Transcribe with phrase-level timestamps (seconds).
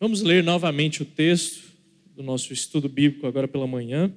[0.00, 1.72] Vamos ler novamente o texto
[2.16, 4.12] do nosso estudo bíblico agora pela manhã.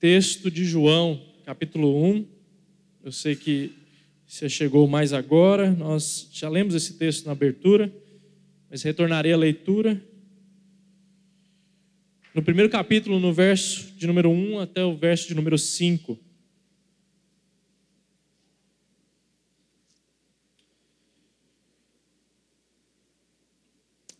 [0.00, 2.26] Texto de João, capítulo 1.
[3.04, 3.72] Eu sei que
[4.26, 7.90] você chegou mais agora, nós já lemos esse texto na abertura,
[8.68, 10.02] mas retornarei à leitura.
[12.34, 16.18] No primeiro capítulo, no verso de número 1 até o verso de número 5.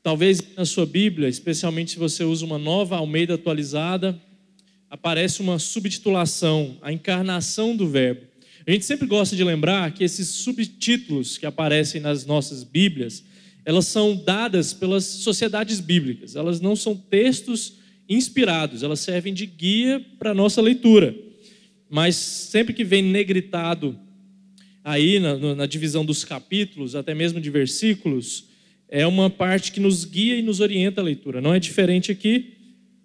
[0.03, 4.21] Talvez na sua Bíblia, especialmente se você usa uma nova Almeida atualizada,
[4.91, 8.23] aparece uma subtitulação, a encarnação do Verbo.
[8.67, 13.25] A gente sempre gosta de lembrar que esses subtítulos que aparecem nas nossas Bíblias,
[13.65, 16.35] elas são dadas pelas sociedades bíblicas.
[16.35, 17.75] Elas não são textos
[18.09, 21.15] inspirados, elas servem de guia para a nossa leitura.
[21.89, 23.97] Mas sempre que vem negritado
[24.83, 28.52] aí na, na divisão dos capítulos, até mesmo de versículos,
[28.95, 31.41] é uma parte que nos guia e nos orienta a leitura.
[31.41, 32.59] Não é diferente aqui,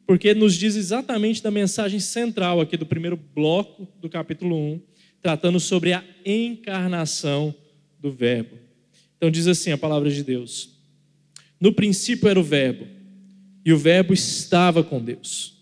[0.06, 4.82] porque nos diz exatamente da mensagem central aqui do primeiro bloco do capítulo 1,
[5.22, 7.56] tratando sobre a encarnação
[8.02, 8.58] do Verbo.
[9.16, 10.78] Então diz assim a palavra de Deus:
[11.58, 12.86] No princípio era o Verbo,
[13.64, 15.56] e o Verbo estava com Deus,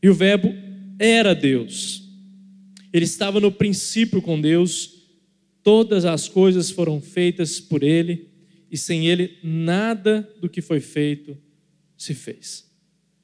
[0.00, 0.54] e o Verbo
[0.96, 2.04] era Deus.
[2.92, 5.08] Ele estava no princípio com Deus,
[5.64, 8.35] todas as coisas foram feitas por ele
[8.76, 11.34] e sem ele nada do que foi feito
[11.96, 12.70] se fez.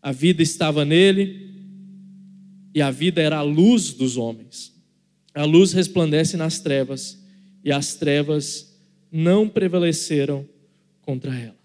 [0.00, 1.52] A vida estava nele
[2.74, 4.72] e a vida era a luz dos homens.
[5.34, 7.22] A luz resplandece nas trevas
[7.62, 8.74] e as trevas
[9.12, 10.48] não prevaleceram
[11.02, 11.58] contra ela.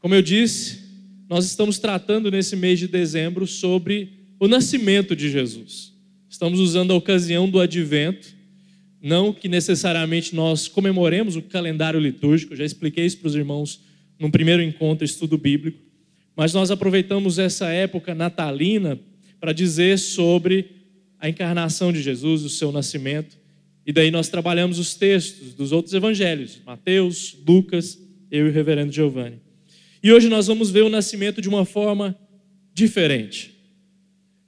[0.00, 0.80] Como eu disse,
[1.28, 5.94] nós estamos tratando nesse mês de dezembro sobre o nascimento de Jesus.
[6.28, 8.34] Estamos usando a ocasião do advento
[9.00, 13.80] não que necessariamente nós comemoremos o calendário litúrgico, já expliquei isso para os irmãos
[14.18, 15.78] no primeiro encontro estudo bíblico,
[16.36, 18.98] mas nós aproveitamos essa época natalina
[19.40, 20.66] para dizer sobre
[21.18, 23.36] a encarnação de Jesus, o seu nascimento,
[23.86, 27.98] e daí nós trabalhamos os textos dos outros evangelhos, Mateus, Lucas,
[28.30, 29.40] eu e o reverendo Giovanni.
[30.02, 32.16] E hoje nós vamos ver o nascimento de uma forma
[32.72, 33.54] diferente.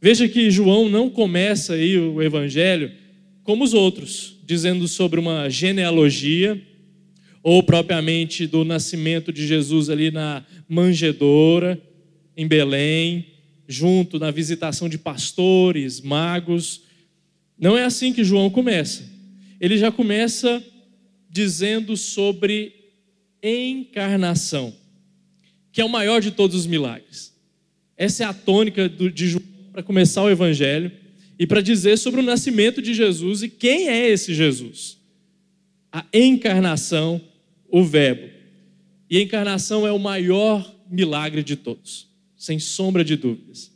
[0.00, 2.92] Veja que João não começa aí o evangelho
[3.42, 6.60] como os outros, dizendo sobre uma genealogia,
[7.40, 11.80] ou propriamente do nascimento de Jesus ali na manjedoura,
[12.36, 13.26] em Belém,
[13.68, 16.82] junto na visitação de pastores, magos.
[17.56, 19.08] Não é assim que João começa.
[19.60, 20.60] Ele já começa
[21.30, 22.74] dizendo sobre
[23.40, 24.74] encarnação,
[25.70, 27.32] que é o maior de todos os milagres.
[27.96, 30.90] Essa é a tônica de João para começar o evangelho
[31.40, 34.98] e para dizer sobre o nascimento de Jesus e quem é esse Jesus.
[35.90, 37.18] A encarnação,
[37.70, 38.28] o Verbo.
[39.08, 42.06] E a encarnação é o maior milagre de todos,
[42.36, 43.72] sem sombra de dúvidas.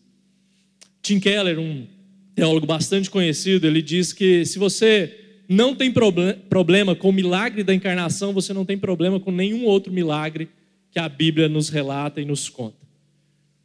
[1.01, 1.87] Tim Keller, um
[2.35, 7.73] teólogo bastante conhecido, ele diz que se você não tem problema com o milagre da
[7.75, 10.51] encarnação, você não tem problema com nenhum outro milagre
[10.91, 12.77] que a Bíblia nos relata e nos conta.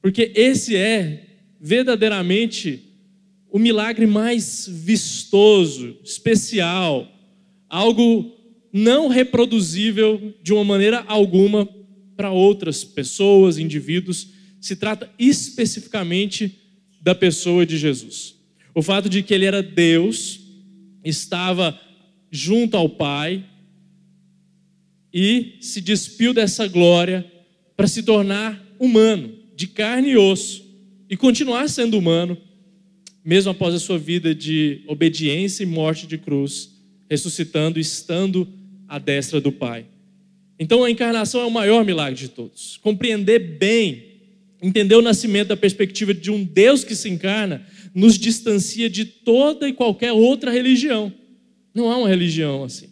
[0.02, 1.26] Porque esse é
[1.60, 2.86] verdadeiramente
[3.52, 7.08] o milagre mais vistoso, especial,
[7.68, 8.36] algo
[8.72, 11.68] não reproduzível de uma maneira alguma
[12.16, 14.30] para outras pessoas, indivíduos.
[14.62, 16.60] Se trata especificamente
[17.02, 18.36] da pessoa de Jesus.
[18.76, 20.40] O fato de que ele era Deus,
[21.04, 21.80] estava
[22.30, 23.44] junto ao Pai
[25.12, 27.26] e se despiu dessa glória
[27.76, 30.64] para se tornar humano, de carne e osso,
[31.10, 32.38] e continuar sendo humano
[33.30, 36.72] mesmo após a sua vida de obediência e morte de cruz,
[37.08, 38.48] ressuscitando, estando
[38.88, 39.86] à destra do Pai.
[40.58, 42.78] Então a encarnação é o maior milagre de todos.
[42.78, 44.04] Compreender bem,
[44.60, 47.64] entender o nascimento da perspectiva de um Deus que se encarna,
[47.94, 51.14] nos distancia de toda e qualquer outra religião.
[51.72, 52.90] Não há uma religião assim,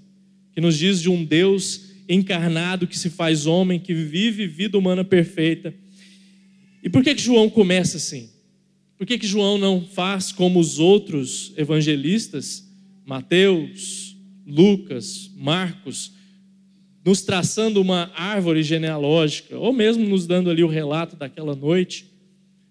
[0.54, 5.04] que nos diz de um Deus encarnado que se faz homem, que vive vida humana
[5.04, 5.74] perfeita.
[6.84, 8.37] E por que, que João começa assim?
[8.98, 12.68] Por que, que João não faz como os outros evangelistas,
[13.06, 16.12] Mateus, Lucas, Marcos,
[17.06, 22.06] nos traçando uma árvore genealógica, ou mesmo nos dando ali o relato daquela noite?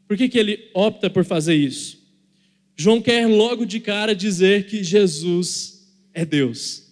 [0.09, 2.05] Por que, que ele opta por fazer isso?
[2.77, 6.85] João quer logo de cara dizer que Jesus é Deus.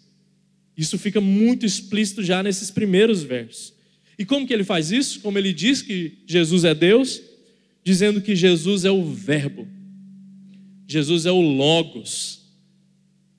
[0.76, 3.74] Isso fica muito explícito já nesses primeiros versos.
[4.18, 5.20] E como que ele faz isso?
[5.20, 7.20] Como ele diz que Jesus é Deus?
[7.84, 9.68] Dizendo que Jesus é o Verbo,
[10.86, 12.42] Jesus é o Logos.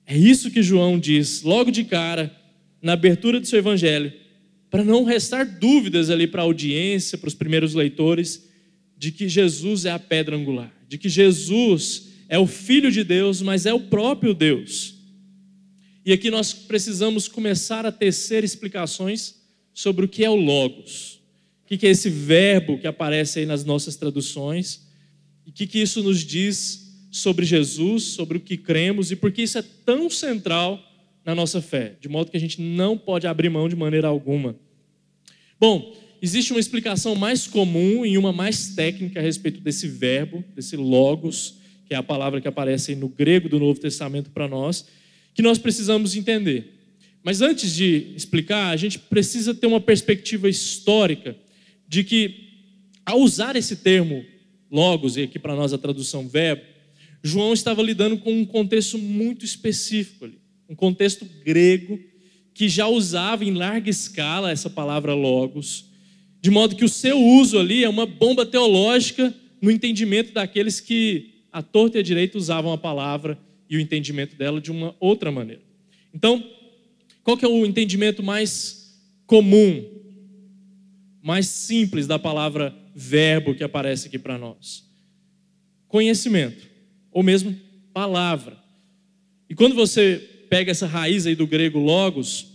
[0.06, 2.34] É isso que João diz logo de cara,
[2.80, 4.12] na abertura do seu evangelho,
[4.70, 8.48] para não restar dúvidas ali para a audiência, para os primeiros leitores,
[8.96, 13.42] de que Jesus é a pedra angular, de que Jesus é o Filho de Deus,
[13.42, 14.94] mas é o próprio Deus.
[16.04, 19.34] E aqui nós precisamos começar a tecer explicações
[19.74, 21.15] sobre o que é o Logos,
[21.66, 24.86] o que é esse verbo que aparece aí nas nossas traduções,
[25.44, 29.42] e o que isso nos diz sobre Jesus, sobre o que cremos e por que
[29.42, 30.80] isso é tão central
[31.24, 34.54] na nossa fé, de modo que a gente não pode abrir mão de maneira alguma.
[35.58, 35.92] Bom,
[36.22, 41.56] existe uma explicação mais comum e uma mais técnica a respeito desse verbo, desse logos,
[41.86, 44.86] que é a palavra que aparece no grego do Novo Testamento para nós,
[45.34, 46.74] que nós precisamos entender.
[47.24, 51.36] Mas antes de explicar, a gente precisa ter uma perspectiva histórica
[51.88, 52.34] de que,
[53.04, 54.24] ao usar esse termo
[54.70, 56.62] logos, e aqui para nós a tradução verbo,
[57.22, 61.98] João estava lidando com um contexto muito específico ali um contexto grego
[62.52, 65.90] que já usava em larga escala essa palavra logos,
[66.40, 71.34] de modo que o seu uso ali é uma bomba teológica no entendimento daqueles que
[71.52, 75.30] a torta e a direita usavam a palavra e o entendimento dela de uma outra
[75.30, 75.62] maneira.
[76.14, 76.42] Então,
[77.22, 79.84] qual que é o entendimento mais comum,
[81.26, 84.84] mais simples da palavra verbo que aparece aqui para nós?
[85.88, 86.64] Conhecimento,
[87.10, 87.52] ou mesmo
[87.92, 88.56] palavra.
[89.50, 90.18] E quando você
[90.48, 92.46] pega essa raiz aí do grego logos,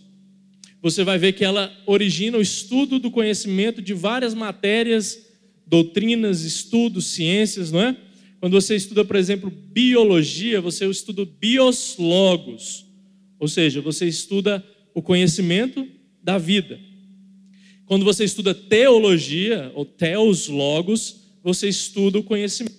[0.81, 5.19] você vai ver que ela origina o estudo do conhecimento de várias matérias,
[5.67, 7.97] doutrinas, estudos, ciências, não é?
[8.39, 12.85] Quando você estuda, por exemplo, biologia, você estuda bios logos,
[13.37, 15.85] ou seja, você estuda o conhecimento
[16.23, 16.79] da vida.
[17.91, 22.73] Quando você estuda teologia, ou teos logos, você estuda o conhecimento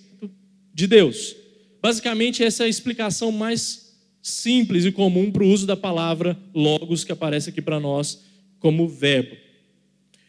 [0.73, 1.35] de Deus.
[1.79, 7.03] Basicamente, essa é a explicação mais simples e comum para o uso da palavra logos
[7.03, 8.23] que aparece aqui para nós
[8.59, 9.35] como verbo.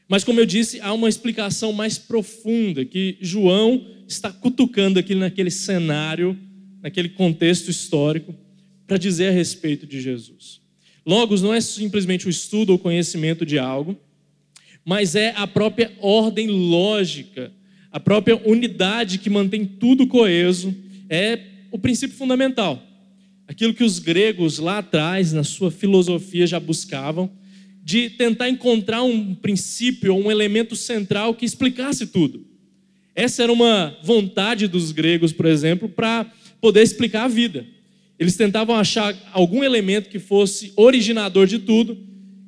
[0.06, 5.50] Mas, como eu disse, há uma explicação mais profunda que João está cutucando aqui naquele
[5.50, 6.38] cenário,
[6.82, 8.34] naquele contexto histórico,
[8.86, 10.60] para dizer a respeito de Jesus.
[11.06, 13.98] Logos não é simplesmente o estudo ou conhecimento de algo,
[14.84, 17.52] mas é a própria ordem lógica,
[17.90, 20.74] a própria unidade que mantém tudo coeso,
[21.08, 21.38] é
[21.70, 22.82] o princípio fundamental
[23.46, 27.30] aquilo que os gregos lá atrás, na sua filosofia, já buscavam,
[27.82, 32.46] de tentar encontrar um princípio um elemento central que explicasse tudo.
[33.14, 36.26] Essa era uma vontade dos gregos, por exemplo, para
[36.60, 37.66] poder explicar a vida.
[38.18, 41.98] Eles tentavam achar algum elemento que fosse originador de tudo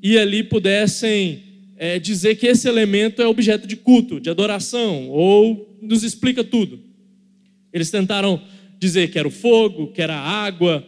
[0.02, 1.45] e ali pudessem
[1.76, 6.81] é, dizer que esse elemento é objeto de culto, de adoração, ou nos explica tudo.
[7.73, 8.43] Eles tentaram
[8.78, 10.87] dizer que era o fogo, que era a água,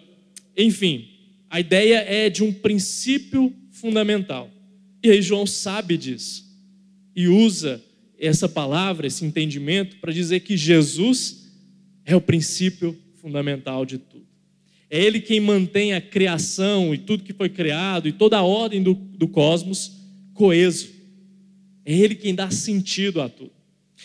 [0.57, 1.09] enfim,
[1.51, 4.51] a ideia é de um princípio fundamental.
[5.03, 6.45] E aí João sabe disso
[7.15, 7.83] e usa
[8.19, 11.49] essa palavra, esse entendimento, para dizer que Jesus
[12.05, 14.27] é o princípio fundamental de tudo.
[14.91, 18.83] É Ele quem mantém a criação e tudo que foi criado e toda a ordem
[18.83, 19.98] do, do cosmos
[20.39, 20.89] coeso.
[21.85, 23.51] É Ele quem dá sentido a tudo.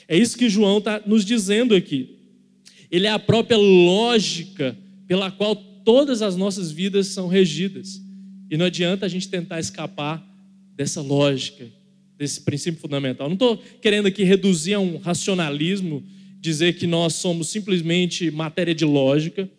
[0.07, 2.17] É isso que João está nos dizendo aqui.
[2.89, 4.75] Ele é a própria lógica
[5.07, 8.01] pela qual todas as nossas vidas são regidas.
[8.49, 10.23] E não adianta a gente tentar escapar
[10.75, 11.67] dessa lógica,
[12.17, 13.27] desse princípio fundamental.
[13.27, 16.03] Não estou querendo aqui reduzir a um racionalismo,
[16.39, 19.49] dizer que nós somos simplesmente matéria de lógica,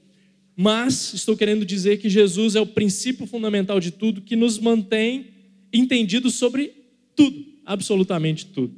[0.56, 5.33] mas estou querendo dizer que Jesus é o princípio fundamental de tudo que nos mantém
[5.74, 6.72] entendidos sobre
[7.16, 8.74] tudo, absolutamente tudo.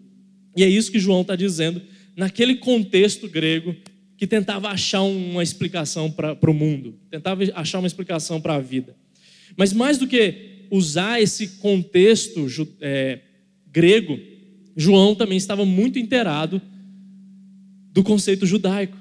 [0.57, 1.83] E é isso que João está dizendo
[2.17, 3.77] naquele contexto grego
[4.17, 8.97] que tentava achar uma explicação para o mundo, tentava achar uma explicação para a vida.
[9.57, 12.49] Mas mais do que usar esse contexto
[12.81, 13.21] é,
[13.71, 14.19] grego,
[14.75, 16.61] João também estava muito inteirado
[17.93, 18.97] do conceito judaico.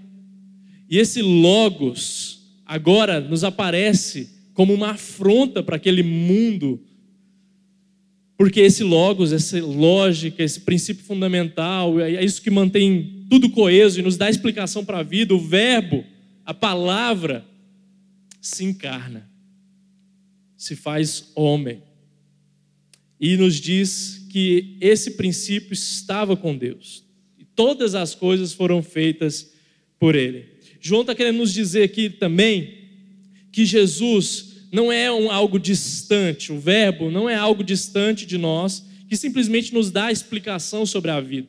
[0.90, 6.82] E esse logos agora nos aparece como uma afronta para aquele mundo
[8.38, 14.04] porque esse logos, essa lógica, esse princípio fundamental, é isso que mantém tudo coeso e
[14.04, 16.04] nos dá explicação para a vida, o verbo,
[16.46, 17.46] a palavra,
[18.42, 19.30] se encarna,
[20.58, 21.82] se faz homem.
[23.20, 27.04] E nos diz que esse princípio estava com Deus.
[27.40, 29.54] E todas as coisas foram feitas
[29.98, 30.46] por Ele.
[30.82, 32.86] João está querendo nos dizer aqui também
[33.52, 38.86] que Jesus não é um, algo distante, o verbo não é algo distante de nós,
[39.08, 41.48] que simplesmente nos dá explicação sobre a vida,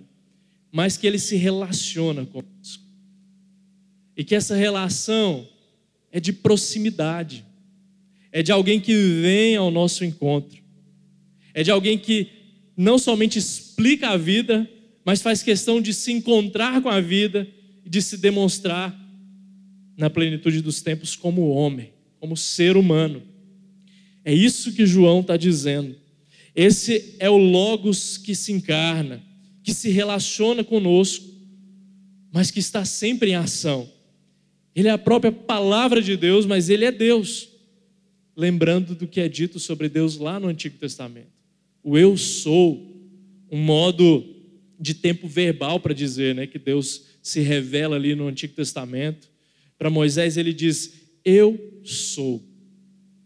[0.70, 2.84] mas que ele se relaciona conosco.
[4.16, 5.48] E que essa relação
[6.12, 7.44] é de proximidade,
[8.30, 10.62] é de alguém que vem ao nosso encontro,
[11.52, 12.28] é de alguém que
[12.76, 14.70] não somente explica a vida,
[15.04, 17.48] mas faz questão de se encontrar com a vida
[17.84, 18.96] e de se demonstrar
[19.96, 23.22] na plenitude dos tempos como homem, como ser humano.
[24.24, 25.94] É isso que João está dizendo.
[26.54, 29.22] Esse é o Logos que se encarna,
[29.62, 31.26] que se relaciona conosco,
[32.32, 33.88] mas que está sempre em ação.
[34.74, 37.48] Ele é a própria palavra de Deus, mas ele é Deus.
[38.36, 41.32] Lembrando do que é dito sobre Deus lá no Antigo Testamento.
[41.82, 42.94] O eu sou,
[43.50, 44.24] um modo
[44.78, 49.28] de tempo verbal para dizer né, que Deus se revela ali no Antigo Testamento.
[49.78, 52.40] Para Moisés, ele diz: Eu sou.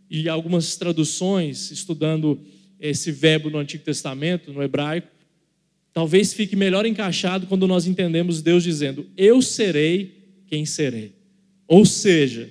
[0.09, 2.41] E algumas traduções, estudando
[2.81, 5.09] esse verbo no Antigo Testamento, no hebraico,
[5.93, 11.13] talvez fique melhor encaixado quando nós entendemos Deus dizendo: Eu serei quem serei.
[11.69, 12.51] Ou seja,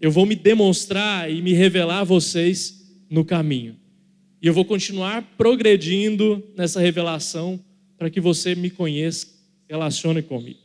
[0.00, 3.76] eu vou me demonstrar e me revelar a vocês no caminho.
[4.42, 7.58] E eu vou continuar progredindo nessa revelação
[7.98, 9.26] para que você me conheça,
[9.68, 10.60] relacione comigo.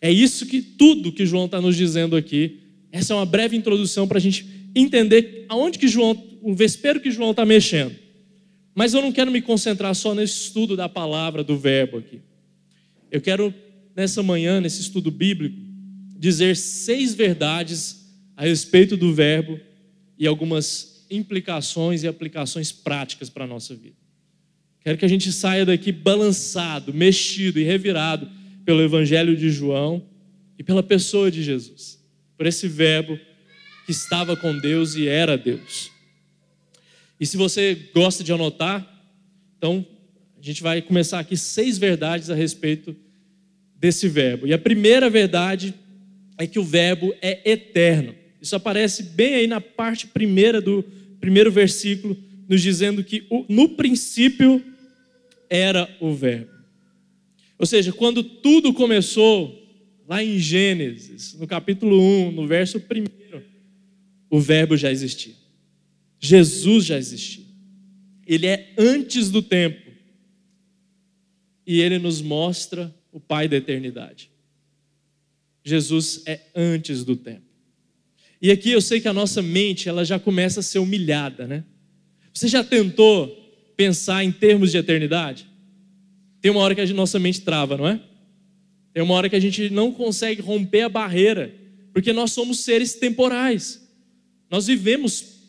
[0.00, 2.60] É isso que tudo que João está nos dizendo aqui.
[2.92, 7.10] Essa é uma breve introdução para a gente entender aonde que João, o vespeiro que
[7.10, 7.94] João está mexendo.
[8.74, 12.20] Mas eu não quero me concentrar só nesse estudo da palavra, do verbo aqui.
[13.10, 13.52] Eu quero,
[13.94, 15.56] nessa manhã, nesse estudo bíblico,
[16.16, 19.58] dizer seis verdades a respeito do verbo
[20.18, 23.96] e algumas implicações e aplicações práticas para a nossa vida.
[24.82, 28.30] Quero que a gente saia daqui balançado, mexido e revirado
[28.64, 30.02] pelo Evangelho de João
[30.58, 31.99] e pela pessoa de Jesus,
[32.40, 33.20] por esse verbo
[33.84, 35.90] que estava com Deus e era Deus.
[37.20, 38.90] E se você gosta de anotar,
[39.58, 39.86] então
[40.40, 42.96] a gente vai começar aqui seis verdades a respeito
[43.76, 44.46] desse verbo.
[44.46, 45.74] E a primeira verdade
[46.38, 48.14] é que o verbo é eterno.
[48.40, 50.82] Isso aparece bem aí na parte primeira do
[51.20, 52.16] primeiro versículo,
[52.48, 54.64] nos dizendo que no princípio
[55.50, 56.52] era o verbo.
[57.58, 59.59] Ou seja, quando tudo começou,
[60.10, 63.40] lá em Gênesis, no capítulo 1, no verso 1,
[64.28, 65.36] o verbo já existia.
[66.18, 67.44] Jesus já existia.
[68.26, 69.88] Ele é antes do tempo.
[71.64, 74.32] E ele nos mostra o Pai da eternidade.
[75.64, 77.46] Jesus é antes do tempo.
[78.42, 81.62] E aqui eu sei que a nossa mente ela já começa a ser humilhada, né?
[82.34, 83.28] Você já tentou
[83.76, 85.46] pensar em termos de eternidade?
[86.40, 88.09] Tem uma hora que a nossa mente trava, não é?
[88.92, 91.54] Tem uma hora que a gente não consegue romper a barreira,
[91.92, 93.88] porque nós somos seres temporais.
[94.50, 95.40] Nós vivemos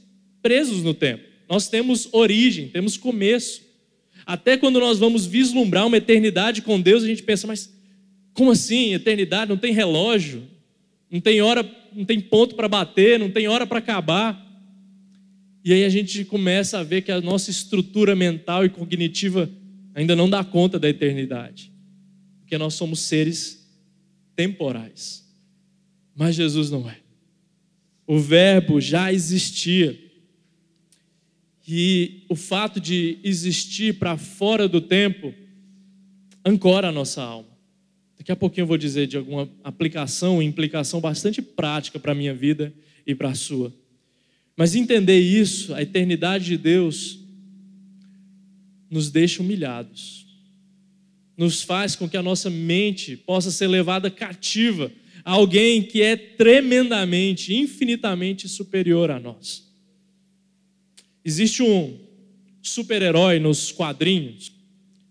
[0.42, 1.24] presos no tempo.
[1.50, 3.62] Nós temos origem, temos começo.
[4.26, 7.74] Até quando nós vamos vislumbrar uma eternidade com Deus, a gente pensa, mas
[8.34, 8.94] como assim?
[8.94, 10.44] Eternidade não tem relógio,
[11.10, 14.48] não tem hora, não tem ponto para bater, não tem hora para acabar.
[15.64, 19.50] E aí a gente começa a ver que a nossa estrutura mental e cognitiva
[19.94, 21.71] ainda não dá conta da eternidade.
[22.52, 23.66] Porque nós somos seres
[24.36, 25.26] temporais.
[26.14, 26.98] Mas Jesus não é.
[28.06, 29.98] O Verbo já existia.
[31.66, 35.34] E o fato de existir para fora do tempo
[36.44, 37.58] ancora a nossa alma.
[38.18, 42.34] Daqui a pouquinho eu vou dizer de alguma aplicação, implicação bastante prática para a minha
[42.34, 42.74] vida
[43.08, 43.74] e para a sua.
[44.58, 47.18] Mas entender isso, a eternidade de Deus,
[48.90, 50.21] nos deixa humilhados,
[51.42, 54.92] nos faz com que a nossa mente possa ser levada cativa
[55.26, 59.68] a alguém que é tremendamente, infinitamente superior a nós.
[61.26, 61.98] Existe um
[62.62, 64.52] super-herói nos quadrinhos,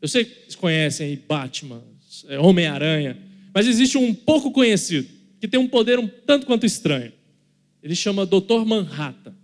[0.00, 1.82] eu sei que vocês conhecem Batman,
[2.28, 3.18] é, Homem-Aranha,
[3.52, 5.08] mas existe um pouco conhecido,
[5.40, 7.12] que tem um poder um tanto quanto estranho.
[7.82, 8.64] Ele chama Dr.
[8.64, 9.34] Manhattan.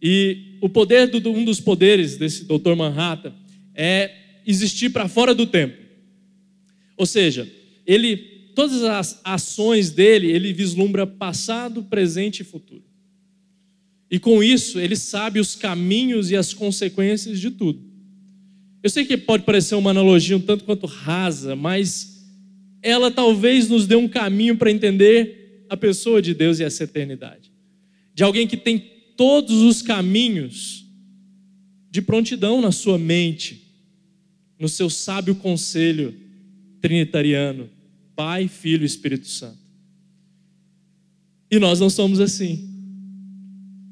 [0.00, 2.74] E o poder do, um dos poderes desse Dr.
[2.74, 3.34] Manhattan
[3.74, 4.10] é
[4.46, 5.87] existir para fora do tempo.
[6.98, 7.50] Ou seja,
[7.86, 12.82] ele todas as ações dele, ele vislumbra passado, presente e futuro.
[14.10, 17.80] E com isso, ele sabe os caminhos e as consequências de tudo.
[18.82, 22.26] Eu sei que pode parecer uma analogia um tanto quanto rasa, mas
[22.82, 27.52] ela talvez nos dê um caminho para entender a pessoa de Deus e essa eternidade.
[28.12, 28.82] De alguém que tem
[29.16, 30.84] todos os caminhos
[31.88, 33.62] de prontidão na sua mente,
[34.58, 36.26] no seu sábio conselho
[36.80, 37.68] trinitariano,
[38.14, 39.58] Pai, Filho e Espírito Santo.
[41.50, 42.68] E nós não somos assim.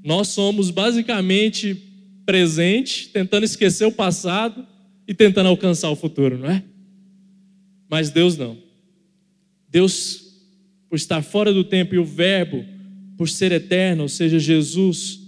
[0.05, 1.77] Nós somos basicamente
[2.25, 4.67] presente, tentando esquecer o passado
[5.07, 6.63] e tentando alcançar o futuro, não é?
[7.89, 8.59] Mas Deus não.
[9.69, 10.23] Deus,
[10.89, 12.65] por estar fora do tempo e o Verbo,
[13.17, 15.21] por ser eterno, ou seja, Jesus,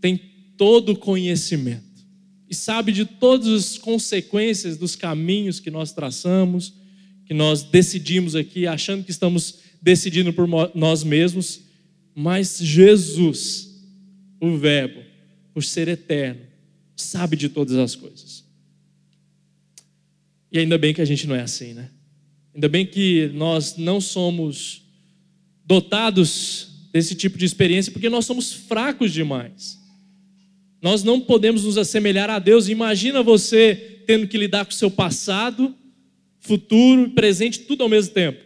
[0.00, 0.20] tem
[0.56, 1.91] todo o conhecimento
[2.52, 6.74] e sabe de todas as consequências dos caminhos que nós traçamos,
[7.24, 11.62] que nós decidimos aqui, achando que estamos decidindo por nós mesmos,
[12.14, 13.82] mas Jesus,
[14.38, 15.00] o Verbo,
[15.54, 16.42] por ser eterno,
[16.94, 18.44] sabe de todas as coisas.
[20.52, 21.88] E ainda bem que a gente não é assim, né?
[22.54, 24.82] Ainda bem que nós não somos
[25.64, 29.81] dotados desse tipo de experiência, porque nós somos fracos demais.
[30.82, 32.68] Nós não podemos nos assemelhar a Deus.
[32.68, 35.72] Imagina você tendo que lidar com o seu passado,
[36.40, 38.42] futuro e presente, tudo ao mesmo tempo.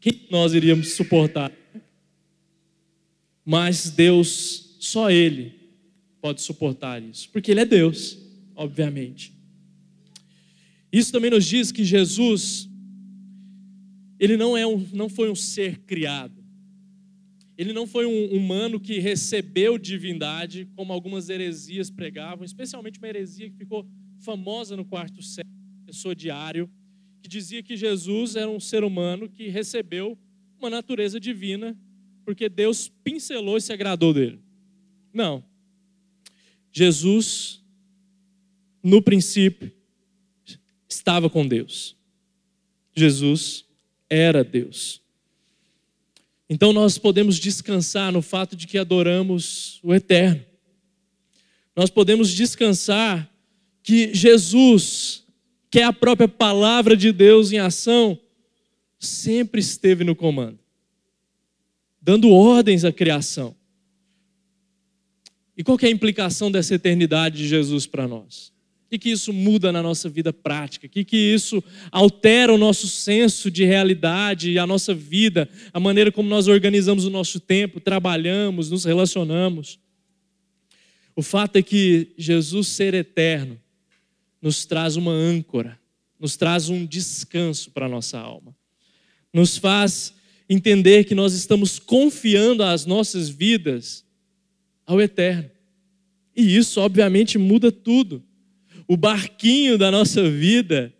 [0.00, 1.52] Quem nós iríamos suportar?
[3.44, 5.54] Mas Deus, só Ele
[6.20, 8.18] pode suportar isso, porque Ele é Deus,
[8.56, 9.32] obviamente.
[10.92, 12.68] Isso também nos diz que Jesus,
[14.18, 16.41] Ele não, é um, não foi um ser criado.
[17.56, 23.50] Ele não foi um humano que recebeu divindade, como algumas heresias pregavam, especialmente uma heresia
[23.50, 23.86] que ficou
[24.18, 25.54] famosa no quarto século,
[25.84, 26.70] pessoa diário,
[27.22, 30.18] que dizia que Jesus era um ser humano que recebeu
[30.58, 31.76] uma natureza divina,
[32.24, 34.40] porque Deus pincelou e se agradou dele.
[35.12, 35.44] Não.
[36.72, 37.62] Jesus,
[38.82, 39.70] no princípio,
[40.88, 41.96] estava com Deus.
[42.94, 43.66] Jesus
[44.08, 45.01] era Deus.
[46.52, 50.44] Então nós podemos descansar no fato de que adoramos o Eterno.
[51.74, 53.26] Nós podemos descansar
[53.82, 55.24] que Jesus,
[55.70, 58.20] que é a própria palavra de Deus em ação,
[58.98, 60.58] sempre esteve no comando,
[62.02, 63.56] dando ordens à criação.
[65.56, 68.52] E qual é a implicação dessa eternidade de Jesus para nós?
[68.92, 70.86] Que, que isso muda na nossa vida prática?
[70.86, 76.12] O que, que isso altera o nosso senso de realidade, a nossa vida, a maneira
[76.12, 79.78] como nós organizamos o nosso tempo, trabalhamos, nos relacionamos?
[81.16, 83.58] O fato é que Jesus ser eterno
[84.42, 85.78] nos traz uma âncora,
[86.20, 88.54] nos traz um descanso para a nossa alma,
[89.32, 90.12] nos faz
[90.50, 94.04] entender que nós estamos confiando as nossas vidas
[94.84, 95.50] ao eterno.
[96.36, 98.22] E isso, obviamente, muda tudo
[98.92, 100.92] o barquinho da nossa vida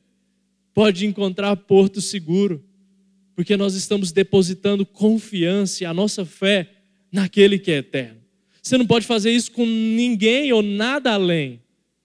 [0.73, 2.65] pode encontrar porto seguro,
[3.37, 6.71] porque nós estamos depositando confiança e a nossa fé
[7.13, 8.19] naquele que é eterno.
[8.63, 11.61] Você não pode fazer isso com ninguém ou nada além.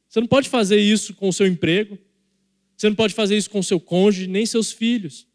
[0.10, 1.98] Você não pode fazer isso com o seu emprego.
[2.76, 5.26] Você não pode fazer isso com o seu cônjuge, nem seus filhos.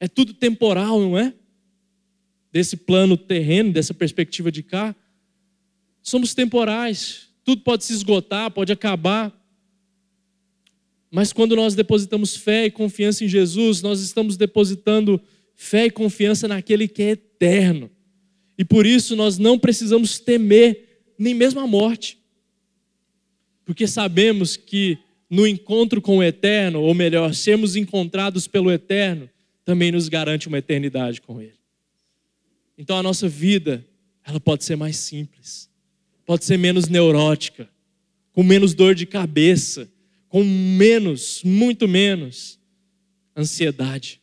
[0.00, 1.32] É tudo temporal, não é?
[2.50, 4.96] Desse plano terreno, dessa perspectiva de cá.
[6.02, 7.28] Somos temporais.
[7.44, 9.45] Tudo pode se esgotar, pode acabar.
[11.16, 15.18] Mas quando nós depositamos fé e confiança em Jesus, nós estamos depositando
[15.54, 17.90] fé e confiança naquele que é eterno.
[18.58, 22.18] E por isso nós não precisamos temer nem mesmo a morte.
[23.64, 24.98] Porque sabemos que
[25.30, 29.26] no encontro com o eterno, ou melhor, sermos encontrados pelo eterno,
[29.64, 31.56] também nos garante uma eternidade com ele.
[32.76, 33.82] Então a nossa vida,
[34.22, 35.70] ela pode ser mais simples.
[36.26, 37.66] Pode ser menos neurótica,
[38.34, 39.88] com menos dor de cabeça,
[40.28, 42.58] com menos, muito menos
[43.36, 44.20] ansiedade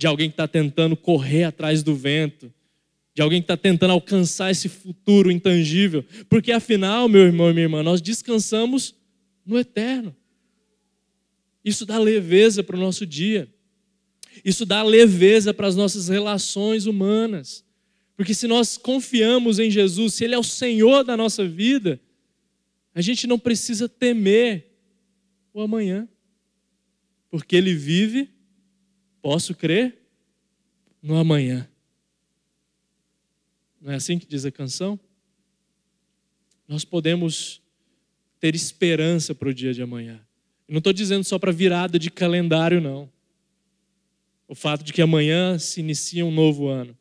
[0.00, 2.50] de alguém que está tentando correr atrás do vento,
[3.14, 7.64] de alguém que está tentando alcançar esse futuro intangível, porque afinal, meu irmão e minha
[7.64, 8.94] irmã, nós descansamos
[9.44, 10.16] no eterno.
[11.62, 13.46] Isso dá leveza para o nosso dia,
[14.42, 17.62] isso dá leveza para as nossas relações humanas,
[18.16, 22.00] porque se nós confiamos em Jesus, se Ele é o Senhor da nossa vida,
[22.94, 24.69] a gente não precisa temer
[25.52, 26.08] o amanhã.
[27.30, 28.30] Porque ele vive,
[29.22, 29.98] posso crer,
[31.02, 31.68] no amanhã.
[33.80, 34.98] Não é assim que diz a canção?
[36.68, 37.62] Nós podemos
[38.38, 40.20] ter esperança para o dia de amanhã.
[40.68, 43.10] Eu não estou dizendo só para virada de calendário, não.
[44.46, 46.96] O fato de que amanhã se inicia um novo ano.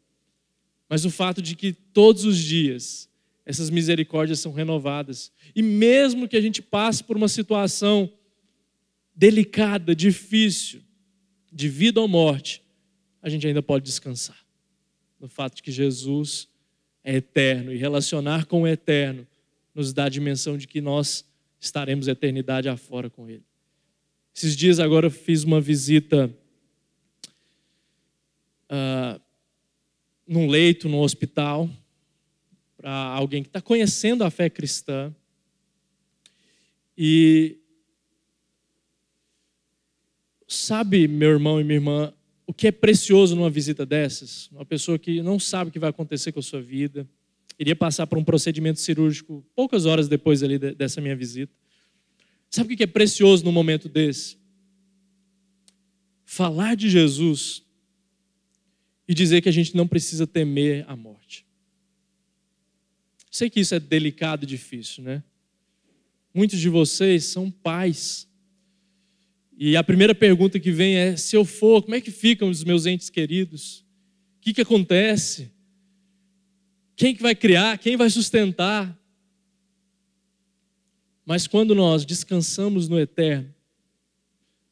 [0.88, 3.10] Mas o fato de que todos os dias
[3.50, 5.32] essas misericórdias são renovadas.
[5.56, 8.08] E mesmo que a gente passe por uma situação
[9.20, 10.82] delicada, difícil,
[11.52, 12.64] de vida ou morte,
[13.22, 14.40] a gente ainda pode descansar
[15.20, 16.48] no fato de que Jesus
[17.04, 19.28] é eterno e relacionar com o eterno
[19.76, 21.26] nos dá a dimensão de que nós
[21.60, 23.44] estaremos a eternidade afora com Ele.
[24.34, 26.34] Esses dias agora eu fiz uma visita
[28.72, 29.22] uh,
[30.26, 31.70] num leito, num hospital,
[32.78, 35.14] para alguém que está conhecendo a fé cristã.
[36.98, 37.59] E
[40.52, 42.12] Sabe, meu irmão e minha irmã,
[42.48, 44.48] o que é precioso numa visita dessas?
[44.52, 47.08] Uma pessoa que não sabe o que vai acontecer com a sua vida,
[47.60, 51.54] iria passar por um procedimento cirúrgico poucas horas depois ali dessa minha visita.
[52.50, 54.40] Sabe o que é precioso no momento desse?
[56.26, 57.62] Falar de Jesus
[59.08, 61.46] e dizer que a gente não precisa temer a morte.
[63.30, 65.24] Sei que isso é delicado e difícil, né?
[66.34, 68.29] Muitos de vocês são pais.
[69.62, 72.64] E a primeira pergunta que vem é: se eu for, como é que ficam os
[72.64, 73.82] meus entes queridos?
[74.38, 75.52] O que, que acontece?
[76.96, 77.78] Quem que vai criar?
[77.78, 78.98] Quem vai sustentar?
[81.26, 83.54] Mas quando nós descansamos no eterno,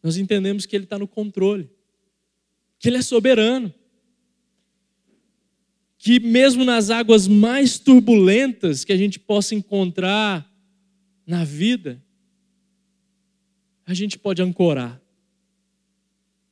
[0.02, 1.69] nós entendemos que Ele está no controle,
[2.80, 3.73] que Ele é soberano,
[5.97, 10.50] que mesmo nas águas mais turbulentas que a gente possa encontrar
[11.26, 12.02] na vida,
[13.88, 15.02] a gente pode ancorar,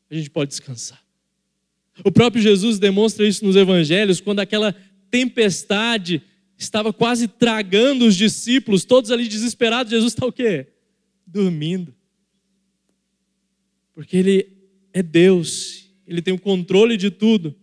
[0.09, 1.03] a gente pode descansar.
[2.03, 4.73] O próprio Jesus demonstra isso nos evangelhos, quando aquela
[5.11, 6.23] tempestade
[6.57, 10.67] estava quase tragando os discípulos, todos ali desesperados, Jesus está o quê?
[11.27, 11.93] Dormindo.
[13.93, 14.47] Porque ele
[14.93, 17.53] é Deus, ele tem o controle de tudo,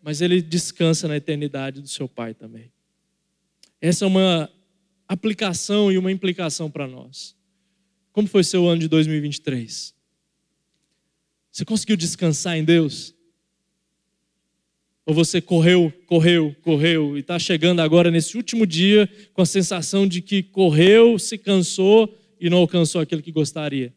[0.00, 2.70] mas ele descansa na eternidade do seu Pai também.
[3.80, 4.48] Essa é uma
[5.08, 7.34] aplicação e uma implicação para nós.
[8.12, 9.94] Como foi seu ano de 2023?
[11.50, 13.14] Você conseguiu descansar em Deus?
[15.06, 20.06] Ou você correu, correu, correu e está chegando agora nesse último dia com a sensação
[20.06, 23.92] de que correu, se cansou e não alcançou aquilo que gostaria?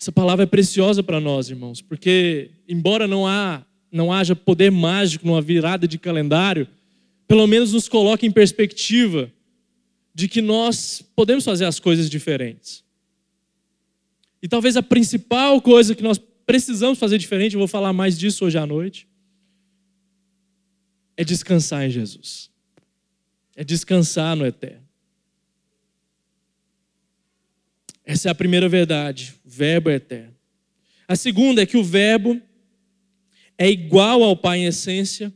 [0.00, 5.26] Essa palavra é preciosa para nós, irmãos, porque embora não, há, não haja poder mágico
[5.26, 6.68] numa virada de calendário,
[7.26, 9.30] pelo menos nos coloca em perspectiva
[10.18, 12.82] de que nós podemos fazer as coisas diferentes.
[14.42, 18.44] E talvez a principal coisa que nós precisamos fazer diferente, eu vou falar mais disso
[18.44, 19.06] hoje à noite,
[21.16, 22.50] é descansar em Jesus.
[23.54, 24.82] É descansar no eterno.
[28.04, 29.36] Essa é a primeira verdade.
[29.46, 30.34] O verbo é eterno.
[31.06, 32.42] A segunda é que o verbo
[33.56, 35.32] é igual ao Pai em essência,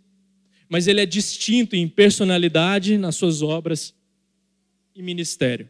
[0.68, 3.94] mas ele é distinto em personalidade nas suas obras
[4.94, 5.68] e ministério.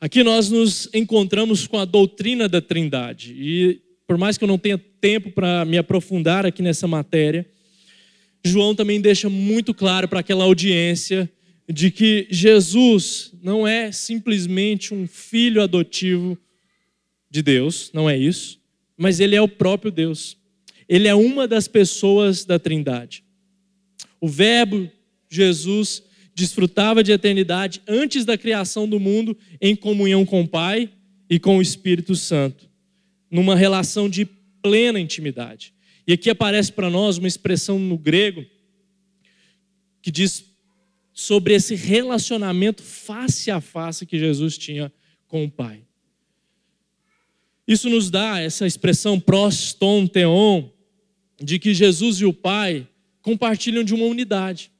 [0.00, 4.58] Aqui nós nos encontramos com a doutrina da Trindade, e por mais que eu não
[4.58, 7.46] tenha tempo para me aprofundar aqui nessa matéria,
[8.44, 11.30] João também deixa muito claro para aquela audiência
[11.68, 16.36] de que Jesus não é simplesmente um filho adotivo
[17.30, 18.60] de Deus, não é isso,
[18.96, 20.36] mas ele é o próprio Deus.
[20.88, 23.24] Ele é uma das pessoas da Trindade.
[24.20, 24.90] O Verbo,
[25.30, 26.02] Jesus,
[26.34, 30.90] desfrutava de eternidade antes da criação do mundo em comunhão com o Pai
[31.28, 32.68] e com o Espírito Santo,
[33.30, 34.24] numa relação de
[34.62, 35.72] plena intimidade.
[36.06, 38.44] E aqui aparece para nós uma expressão no grego
[40.00, 40.44] que diz
[41.12, 44.92] sobre esse relacionamento face a face que Jesus tinha
[45.28, 45.82] com o Pai.
[47.66, 50.68] Isso nos dá essa expressão proston teon,
[51.40, 52.88] de que Jesus e o Pai
[53.20, 54.71] compartilham de uma unidade,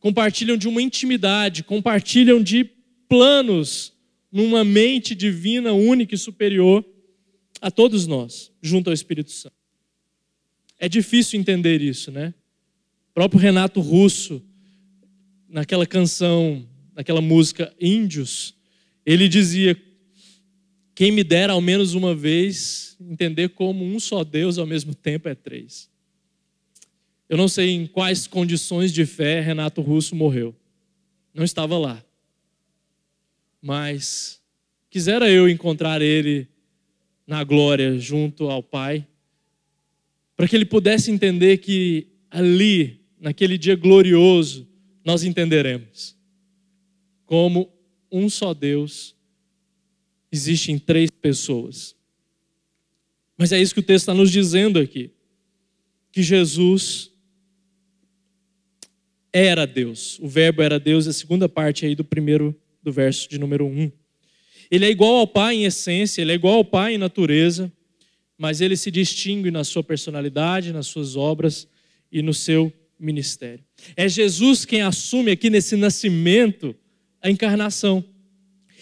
[0.00, 2.64] compartilham de uma intimidade, compartilham de
[3.08, 3.92] planos
[4.32, 6.84] numa mente divina, única e superior
[7.60, 9.54] a todos nós, junto ao Espírito Santo.
[10.78, 12.32] É difícil entender isso, né?
[13.10, 14.42] O próprio Renato Russo,
[15.46, 18.54] naquela canção, naquela música Índios,
[19.04, 19.76] ele dizia:
[20.94, 25.28] Quem me dera ao menos uma vez entender como um só Deus ao mesmo tempo
[25.28, 25.89] é três.
[27.30, 30.52] Eu não sei em quais condições de fé Renato Russo morreu.
[31.32, 32.04] Não estava lá.
[33.62, 34.42] Mas
[34.90, 36.48] quisera eu encontrar ele
[37.24, 39.06] na glória junto ao Pai,
[40.36, 44.66] para que ele pudesse entender que ali, naquele dia glorioso,
[45.04, 46.16] nós entenderemos
[47.26, 47.72] como
[48.10, 49.14] um só Deus
[50.32, 51.94] existe em três pessoas.
[53.38, 55.12] Mas é isso que o texto está nos dizendo aqui.
[56.10, 57.09] Que Jesus
[59.32, 60.18] era Deus.
[60.20, 63.90] O verbo era Deus, a segunda parte aí do primeiro do verso de número 1.
[64.70, 67.72] Ele é igual ao Pai em essência, ele é igual ao Pai em natureza,
[68.38, 71.68] mas ele se distingue na sua personalidade, nas suas obras
[72.10, 73.64] e no seu ministério.
[73.96, 76.74] É Jesus quem assume aqui nesse nascimento
[77.20, 78.04] a encarnação.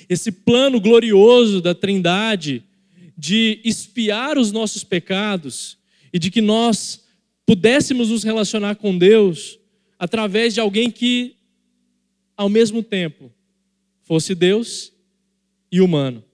[0.09, 2.63] Esse plano glorioso da Trindade
[3.17, 5.77] de espiar os nossos pecados
[6.13, 7.05] e de que nós
[7.45, 9.58] pudéssemos nos relacionar com Deus
[9.99, 11.37] através de alguém que,
[12.37, 13.33] ao mesmo tempo,
[14.03, 14.93] fosse Deus
[15.71, 16.25] e humano,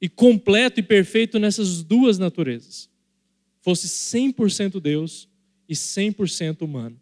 [0.00, 2.88] e completo e perfeito nessas duas naturezas.
[3.60, 5.28] Fosse 100% Deus
[5.68, 6.98] e 100% humano.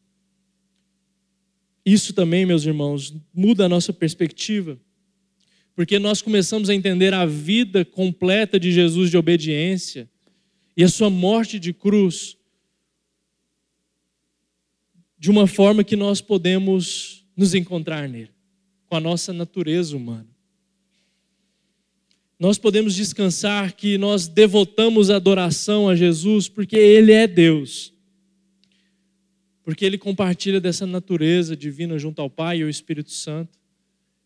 [1.85, 4.79] Isso também, meus irmãos, muda a nossa perspectiva,
[5.77, 10.09] porque nós começamos a entender a vida completa de Jesus de obediência
[10.77, 12.37] e a sua morte de cruz
[15.25, 18.29] de uma forma que nós podemos nos encontrar nele,
[18.85, 20.29] com a nossa natureza humana.
[22.39, 27.95] Nós podemos descansar que nós devotamos adoração a Jesus porque ele é Deus
[29.63, 33.59] porque ele compartilha dessa natureza divina junto ao Pai e ao Espírito Santo.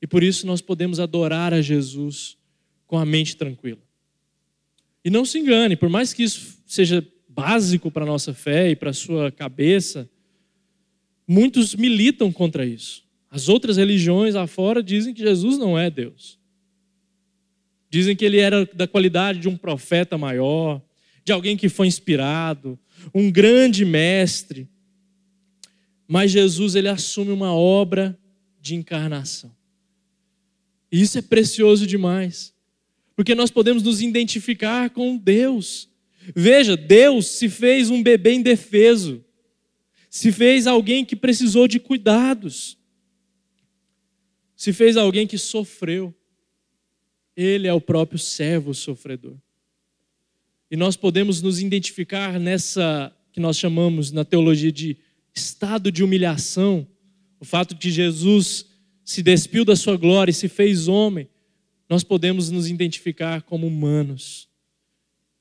[0.02, 2.36] E por isso nós podemos adorar a Jesus
[2.88, 3.78] com a mente tranquila.
[5.04, 8.74] E não se engane, por mais que isso seja básico para a nossa fé e
[8.74, 10.10] para a sua cabeça,
[11.28, 13.04] muitos militam contra isso.
[13.30, 16.38] As outras religiões lá fora dizem que Jesus não é Deus.
[17.90, 20.80] Dizem que ele era da qualidade de um profeta maior,
[21.22, 22.78] de alguém que foi inspirado,
[23.14, 24.66] um grande mestre.
[26.06, 28.18] Mas Jesus ele assume uma obra
[28.60, 29.54] de encarnação.
[30.90, 32.54] E isso é precioso demais,
[33.14, 35.90] porque nós podemos nos identificar com Deus.
[36.34, 39.22] Veja, Deus se fez um bebê indefeso,
[40.08, 42.78] se fez alguém que precisou de cuidados,
[44.56, 46.14] se fez alguém que sofreu.
[47.36, 49.36] Ele é o próprio servo sofredor.
[50.70, 54.96] E nós podemos nos identificar nessa que nós chamamos na teologia de
[55.34, 56.86] estado de humilhação,
[57.38, 58.66] o fato de Jesus
[59.04, 61.28] se despiu da sua glória e se fez homem,
[61.88, 64.48] nós podemos nos identificar como humanos,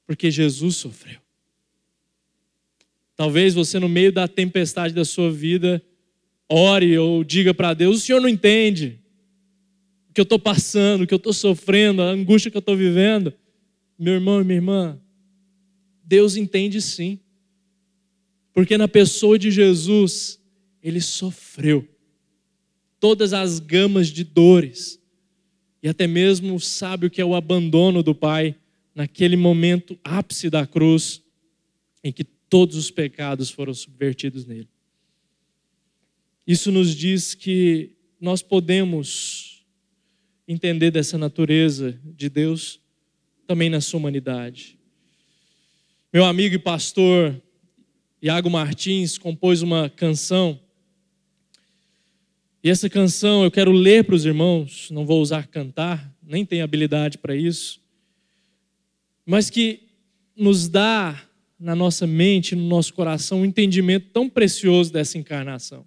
[0.06, 1.27] porque Jesus sofreu.
[3.18, 5.84] Talvez você, no meio da tempestade da sua vida,
[6.48, 9.00] ore ou diga para Deus: o Senhor não entende
[10.10, 12.78] o que eu estou passando, o que eu estou sofrendo, a angústia que eu estou
[12.78, 13.34] vivendo.
[13.98, 15.02] Meu irmão e minha irmã,
[16.04, 17.20] Deus entende sim.
[18.54, 20.40] Porque na pessoa de Jesus,
[20.82, 21.88] ele sofreu
[23.00, 25.00] todas as gamas de dores
[25.82, 28.56] e até mesmo sabe o que é o abandono do Pai
[28.96, 31.22] naquele momento ápice da cruz
[32.04, 34.70] em que todos os pecados foram subvertidos nele.
[36.46, 39.66] Isso nos diz que nós podemos
[40.48, 42.80] entender dessa natureza de Deus
[43.46, 44.78] também na sua humanidade.
[46.12, 47.42] Meu amigo e pastor
[48.22, 50.60] Iago Martins compôs uma canção.
[52.64, 56.64] E essa canção eu quero ler para os irmãos, não vou usar cantar, nem tenho
[56.64, 57.80] habilidade para isso,
[59.26, 59.82] mas que
[60.36, 61.27] nos dá
[61.60, 65.86] na nossa mente, no nosso coração, um entendimento tão precioso dessa encarnação.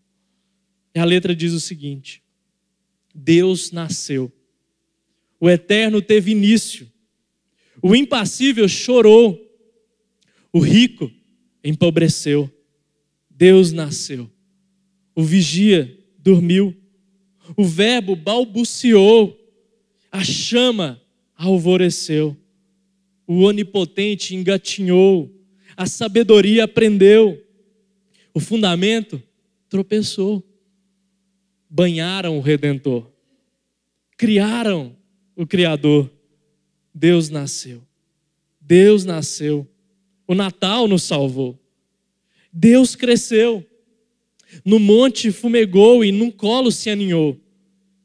[0.94, 2.22] E a letra diz o seguinte:
[3.14, 4.32] Deus nasceu,
[5.38, 6.90] o eterno teve início,
[7.82, 9.38] o impassível chorou,
[10.52, 11.10] o rico
[11.62, 12.50] empobreceu.
[13.30, 14.30] Deus nasceu.
[15.14, 16.76] O vigia dormiu.
[17.56, 19.36] O verbo balbuciou.
[20.10, 21.00] A chama
[21.36, 22.36] alvoreceu.
[23.26, 25.34] O onipotente engatinhou.
[25.80, 27.42] A sabedoria aprendeu.
[28.34, 29.22] O fundamento
[29.66, 30.46] tropeçou.
[31.70, 33.10] Banharam o redentor.
[34.14, 34.94] Criaram
[35.34, 36.10] o Criador.
[36.94, 37.82] Deus nasceu.
[38.60, 39.66] Deus nasceu.
[40.26, 41.58] O Natal nos salvou.
[42.52, 43.66] Deus cresceu.
[44.62, 47.40] No monte fumegou e num colo se aninhou.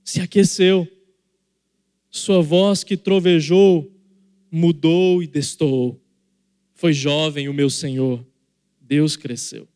[0.01, 0.87] Se aqueceu.
[2.09, 3.91] Sua voz que trovejou
[4.49, 6.04] mudou e destoou.
[6.75, 8.23] Foi jovem o meu Senhor.
[8.79, 9.67] Deus cresceu.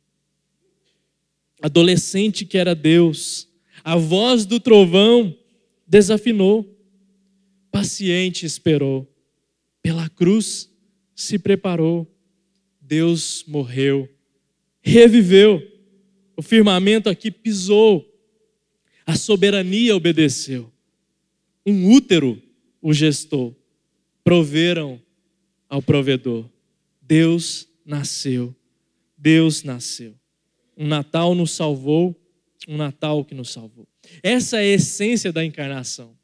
[1.61, 3.49] Adolescente que era Deus,
[3.83, 5.35] a voz do trovão
[5.87, 6.77] desafinou.
[7.71, 9.11] Paciente esperou.
[9.81, 10.69] Pela cruz
[11.15, 12.07] se preparou
[12.89, 14.09] Deus morreu,
[14.81, 15.61] reviveu,
[16.35, 18.03] o firmamento aqui pisou,
[19.05, 20.73] a soberania obedeceu,
[21.63, 22.41] um útero
[22.81, 23.55] o gestou,
[24.23, 24.99] proveram
[25.69, 26.49] ao provedor.
[27.09, 28.55] Deus nasceu,
[29.17, 30.15] Deus nasceu.
[30.77, 32.15] Um Natal nos salvou,
[32.67, 33.87] um Natal que nos salvou.
[34.23, 36.17] Essa é a essência da encarnação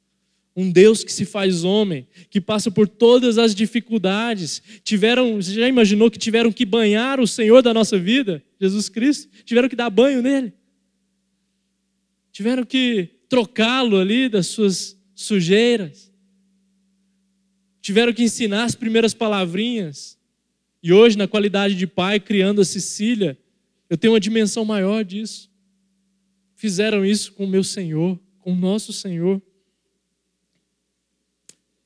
[0.55, 4.61] um Deus que se faz homem, que passa por todas as dificuldades.
[4.83, 9.29] Tiveram, você já imaginou que tiveram que banhar o Senhor da nossa vida, Jesus Cristo?
[9.43, 10.53] Tiveram que dar banho nele.
[12.31, 16.11] Tiveram que trocá-lo ali das suas sujeiras.
[17.81, 20.14] Tiveram que ensinar as primeiras palavrinhas.
[20.85, 23.35] E hoje, na qualidade de pai, criando a Cecília,
[23.89, 25.49] eu tenho uma dimensão maior disso.
[26.53, 29.41] Fizeram isso com o meu Senhor, com o nosso Senhor.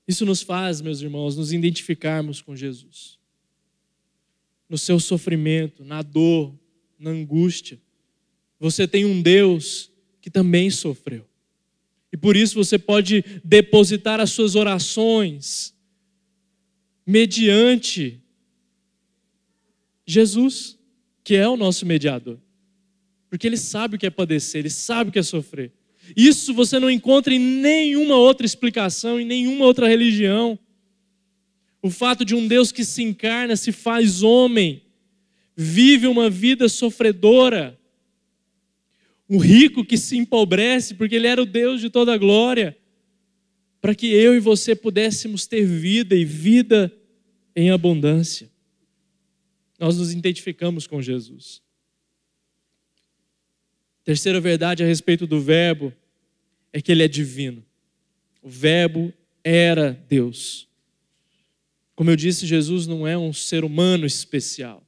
[0.05, 3.17] Isso nos faz, meus irmãos, nos identificarmos com Jesus.
[4.67, 6.53] No seu sofrimento, na dor,
[6.99, 7.79] na angústia.
[8.59, 11.25] Você tem um Deus que também sofreu.
[12.11, 15.73] E por isso você pode depositar as suas orações
[17.07, 18.21] mediante
[20.11, 20.77] Jesus,
[21.23, 22.39] que é o nosso mediador.
[23.29, 25.71] Porque ele sabe o que é padecer, ele sabe o que é sofrer.
[26.17, 30.57] Isso você não encontra em nenhuma outra explicação, em nenhuma outra religião.
[31.81, 34.81] O fato de um Deus que se encarna, se faz homem,
[35.55, 37.79] vive uma vida sofredora.
[39.29, 42.75] Um rico que se empobrece porque ele era o Deus de toda a glória,
[43.79, 46.91] para que eu e você pudéssemos ter vida e vida
[47.55, 48.49] em abundância.
[49.79, 51.61] Nós nos identificamos com Jesus.
[54.03, 55.93] Terceira verdade a respeito do Verbo
[56.73, 57.65] é que ele é divino.
[58.41, 59.13] O Verbo
[59.43, 60.67] era Deus.
[61.95, 64.85] Como eu disse, Jesus não é um ser humano especial,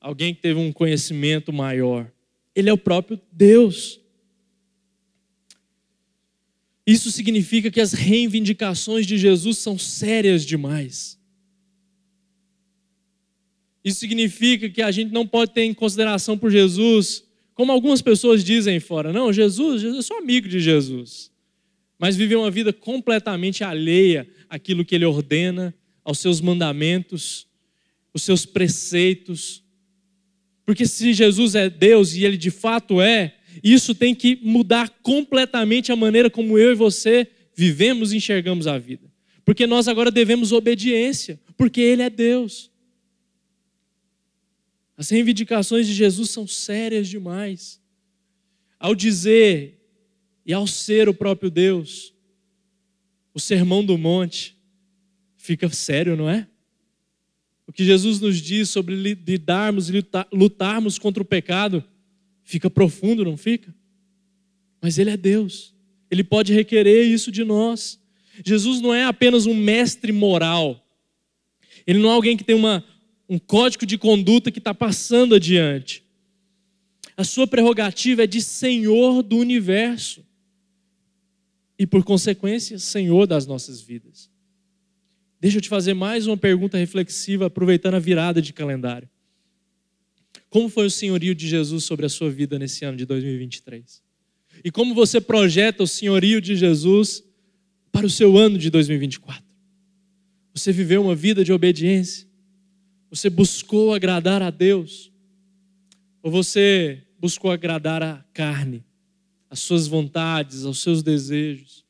[0.00, 2.10] alguém que teve um conhecimento maior.
[2.54, 4.00] Ele é o próprio Deus.
[6.86, 11.18] Isso significa que as reivindicações de Jesus são sérias demais.
[13.84, 18.42] Isso significa que a gente não pode ter em consideração por Jesus como algumas pessoas
[18.42, 21.30] dizem fora, não, Jesus, eu sou amigo de Jesus.
[21.98, 27.46] Mas vive uma vida completamente alheia àquilo que ele ordena, aos seus mandamentos,
[28.12, 29.62] os seus preceitos.
[30.64, 35.92] Porque se Jesus é Deus e ele de fato é, isso tem que mudar completamente
[35.92, 39.12] a maneira como eu e você vivemos e enxergamos a vida.
[39.44, 42.71] Porque nós agora devemos obediência, porque ele é Deus.
[45.02, 47.80] As reivindicações de Jesus são sérias demais.
[48.78, 49.80] Ao dizer
[50.46, 52.14] e ao ser o próprio Deus,
[53.34, 54.56] o sermão do monte
[55.36, 56.46] fica sério, não é?
[57.66, 61.82] O que Jesus nos diz sobre lidarmos e lutarmos contra o pecado
[62.44, 63.74] fica profundo, não fica?
[64.80, 65.74] Mas Ele é Deus,
[66.08, 68.00] Ele pode requerer isso de nós.
[68.44, 70.86] Jesus não é apenas um mestre moral,
[71.84, 72.84] Ele não é alguém que tem uma,
[73.28, 76.04] um código de conduta que está passando adiante.
[77.16, 80.24] A sua prerrogativa é de Senhor do universo
[81.78, 84.30] e, por consequência, Senhor das nossas vidas.
[85.40, 89.08] Deixa eu te fazer mais uma pergunta reflexiva, aproveitando a virada de calendário.
[90.48, 94.02] Como foi o senhorio de Jesus sobre a sua vida nesse ano de 2023?
[94.64, 97.24] E como você projeta o senhorio de Jesus
[97.90, 99.42] para o seu ano de 2024?
[100.54, 102.28] Você viveu uma vida de obediência?
[103.12, 105.12] Você buscou agradar a Deus?
[106.22, 108.82] Ou você buscou agradar a carne,
[109.50, 111.84] as suas vontades, aos seus desejos?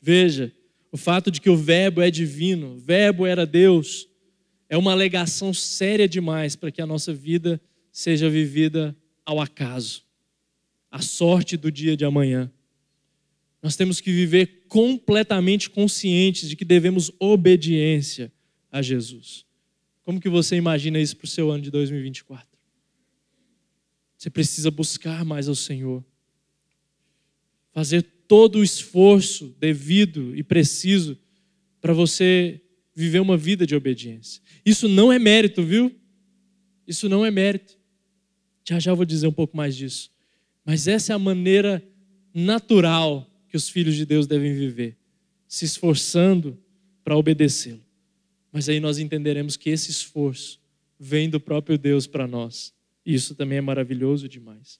[0.00, 0.50] Veja,
[0.90, 4.08] o fato de que o Verbo é divino, o Verbo era Deus,
[4.66, 7.60] é uma alegação séria demais para que a nossa vida
[7.92, 10.02] seja vivida ao acaso,
[10.90, 12.50] à sorte do dia de amanhã.
[13.62, 18.32] Nós temos que viver completamente conscientes de que devemos obediência
[18.70, 19.51] a Jesus.
[20.04, 22.46] Como que você imagina isso para o seu ano de 2024?
[24.16, 26.04] Você precisa buscar mais ao Senhor.
[27.72, 31.18] Fazer todo o esforço devido e preciso
[31.80, 32.60] para você
[32.94, 34.42] viver uma vida de obediência.
[34.64, 35.94] Isso não é mérito, viu?
[36.86, 37.76] Isso não é mérito.
[38.64, 40.10] Já já vou dizer um pouco mais disso.
[40.64, 41.82] Mas essa é a maneira
[42.32, 44.96] natural que os filhos de Deus devem viver,
[45.46, 46.58] se esforçando
[47.04, 47.81] para obedecê-lo.
[48.52, 50.60] Mas aí nós entenderemos que esse esforço
[51.00, 52.74] vem do próprio Deus para nós.
[53.04, 54.78] E isso também é maravilhoso demais.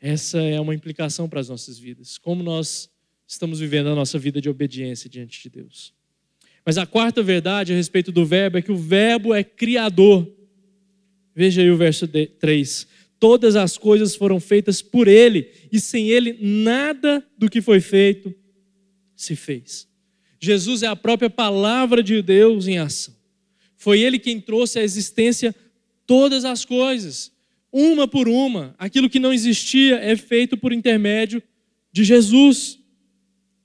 [0.00, 2.18] Essa é uma implicação para as nossas vidas.
[2.18, 2.90] Como nós
[3.26, 5.92] estamos vivendo a nossa vida de obediência diante de Deus.
[6.64, 10.30] Mas a quarta verdade a respeito do verbo é que o verbo é criador.
[11.34, 12.86] Veja aí o verso 3.
[13.18, 18.34] Todas as coisas foram feitas por ele, e sem ele nada do que foi feito
[19.16, 19.87] se fez.
[20.40, 23.14] Jesus é a própria palavra de Deus em ação.
[23.76, 25.54] Foi ele quem trouxe à existência
[26.06, 27.32] todas as coisas,
[27.72, 28.74] uma por uma.
[28.78, 31.42] Aquilo que não existia é feito por intermédio
[31.92, 32.78] de Jesus.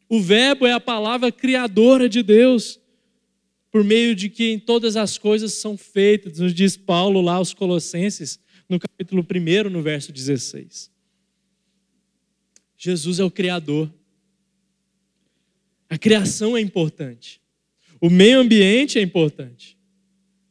[0.09, 2.80] O Verbo é a palavra criadora de Deus,
[3.71, 8.39] por meio de quem todas as coisas são feitas, nos diz Paulo lá aos Colossenses,
[8.69, 10.91] no capítulo 1, no verso 16.
[12.78, 13.91] Jesus é o Criador.
[15.93, 17.39] A criação é importante.
[18.01, 19.77] O meio ambiente é importante.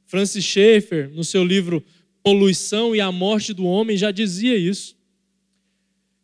[0.06, 1.84] Francis Schaeffer, no seu livro
[2.22, 4.96] Poluição e a Morte do Homem, já dizia isso.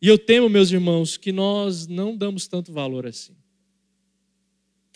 [0.00, 3.32] E eu temo, meus irmãos, que nós não damos tanto valor assim.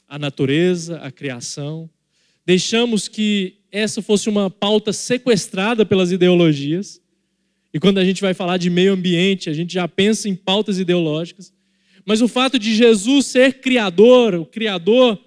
[0.07, 1.91] A natureza, a criação.
[2.47, 7.03] Deixamos que essa fosse uma pauta sequestrada pelas ideologias
[7.75, 10.79] E quando a gente vai falar de meio ambiente, a gente já pensa em pautas
[10.79, 11.53] ideológicas.
[12.05, 15.19] Mas o fato de Jesus ser criador, o criador,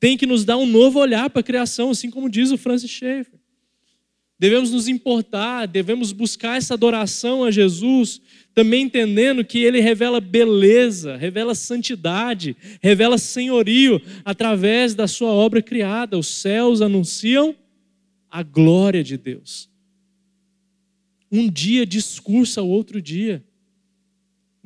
[0.00, 2.90] tem que nos dar um novo olhar para a criação, assim como diz o Francis
[2.90, 3.38] Schaeffer.
[4.38, 8.20] Devemos nos importar, devemos buscar essa adoração a Jesus,
[8.54, 16.18] também entendendo que ele revela beleza, revela santidade, revela senhorio através da sua obra criada.
[16.18, 17.56] Os céus anunciam
[18.30, 19.70] a glória de Deus.
[21.32, 23.42] Um dia discursa o outro dia,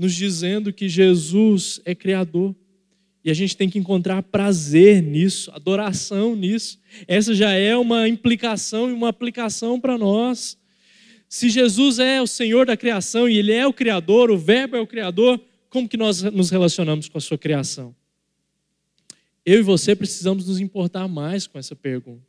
[0.01, 2.57] nos dizendo que Jesus é criador.
[3.23, 6.81] E a gente tem que encontrar prazer nisso, adoração nisso.
[7.07, 10.57] Essa já é uma implicação e uma aplicação para nós.
[11.29, 14.81] Se Jesus é o Senhor da criação e Ele é o Criador, o Verbo é
[14.81, 15.39] o Criador,
[15.69, 17.95] como que nós nos relacionamos com a sua criação?
[19.45, 22.25] Eu e você precisamos nos importar mais com essa pergunta.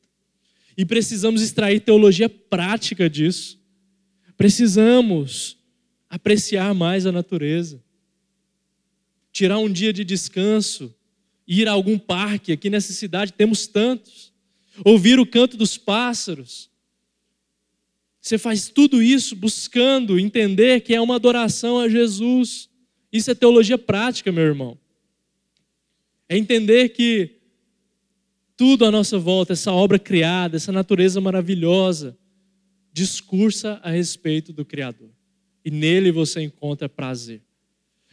[0.77, 3.57] E precisamos extrair teologia prática disso.
[4.35, 5.60] Precisamos
[6.11, 7.81] apreciar mais a natureza
[9.31, 10.93] tirar um dia de descanso,
[11.47, 14.31] ir a algum parque, aqui nessa cidade temos tantos,
[14.83, 16.69] ouvir o canto dos pássaros.
[18.19, 22.69] Você faz tudo isso buscando entender que é uma adoração a Jesus.
[23.11, 24.77] Isso é teologia prática, meu irmão.
[26.29, 27.37] É entender que
[28.55, 32.15] tudo à nossa volta, essa obra criada, essa natureza maravilhosa,
[32.93, 35.10] discursa a respeito do Criador.
[35.63, 37.41] E nele você encontra prazer.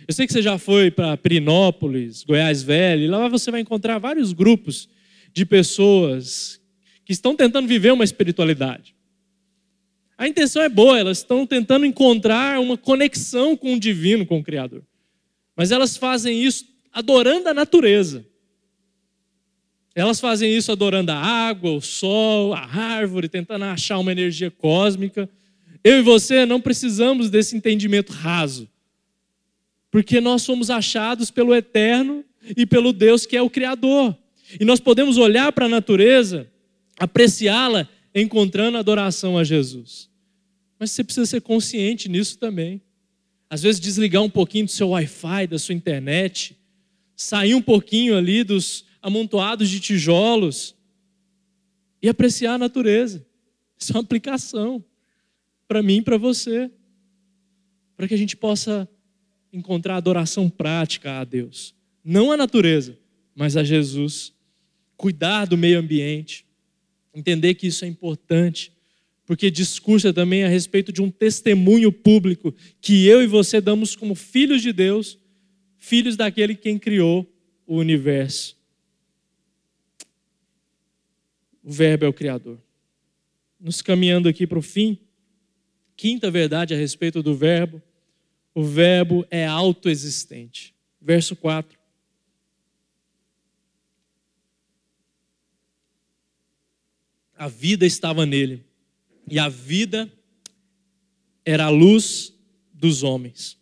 [0.07, 3.99] Eu sei que você já foi para Pirinópolis, Goiás Velho, e lá você vai encontrar
[3.99, 4.88] vários grupos
[5.32, 6.61] de pessoas
[7.05, 8.94] que estão tentando viver uma espiritualidade.
[10.16, 14.42] A intenção é boa, elas estão tentando encontrar uma conexão com o divino, com o
[14.42, 14.82] Criador.
[15.57, 18.26] Mas elas fazem isso adorando a natureza.
[19.94, 25.28] Elas fazem isso adorando a água, o sol, a árvore, tentando achar uma energia cósmica.
[25.83, 28.68] Eu e você não precisamos desse entendimento raso
[29.91, 32.24] porque nós somos achados pelo Eterno
[32.57, 34.16] e pelo Deus que é o Criador.
[34.59, 36.51] E nós podemos olhar para a natureza,
[36.99, 40.09] apreciá-la, encontrando adoração a Jesus.
[40.79, 42.81] Mas você precisa ser consciente nisso também.
[43.51, 46.57] Às vezes, desligar um pouquinho do seu Wi-Fi, da sua internet,
[47.16, 50.74] sair um pouquinho ali dos amontoados de tijolos
[52.03, 53.26] e apreciar a natureza.
[53.79, 54.85] Isso é uma aplicação
[55.69, 56.71] para mim e para você.
[57.95, 58.89] Para que a gente possa
[59.53, 61.75] encontrar adoração prática a Deus.
[62.03, 62.99] Não a natureza,
[63.35, 64.33] mas a Jesus.
[64.97, 66.47] Cuidar do meio ambiente.
[67.14, 68.73] Entender que isso é importante.
[69.27, 74.14] Porque discursa também a respeito de um testemunho público que eu e você damos como
[74.14, 75.19] filhos de Deus,
[75.77, 77.31] filhos daquele quem criou
[77.66, 78.57] o universo.
[81.62, 82.59] O Verbo é o Criador.
[83.61, 84.99] Nos caminhando aqui para o fim,
[85.99, 87.82] quinta verdade a respeito do Verbo
[88.59, 90.74] o Verbo é autoexistente.
[91.01, 91.78] Verso 4.
[97.36, 98.64] A vida estava nele,
[99.30, 100.12] e a vida
[101.44, 102.34] era a luz
[102.74, 103.57] dos homens.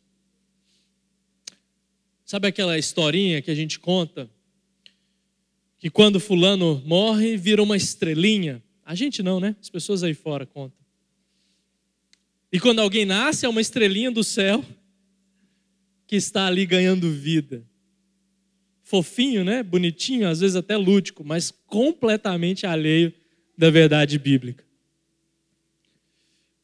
[2.25, 4.31] Sabe aquela historinha que a gente conta?
[5.77, 8.63] Que quando Fulano morre, vira uma estrelinha.
[8.83, 9.55] A gente não, né?
[9.61, 10.86] As pessoas aí fora contam.
[12.53, 14.65] E quando alguém nasce, é uma estrelinha do céu
[16.07, 17.65] que está ali ganhando vida.
[18.83, 19.63] Fofinho, né?
[19.63, 23.13] Bonitinho, às vezes até lúdico, mas completamente alheio
[23.59, 24.65] da verdade bíblica.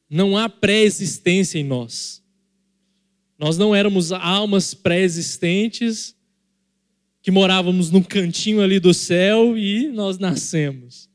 [0.09, 2.23] Não há pré-existência em nós.
[3.39, 6.15] Nós não éramos almas pré-existentes
[7.23, 11.09] que morávamos num cantinho ali do céu e nós nascemos.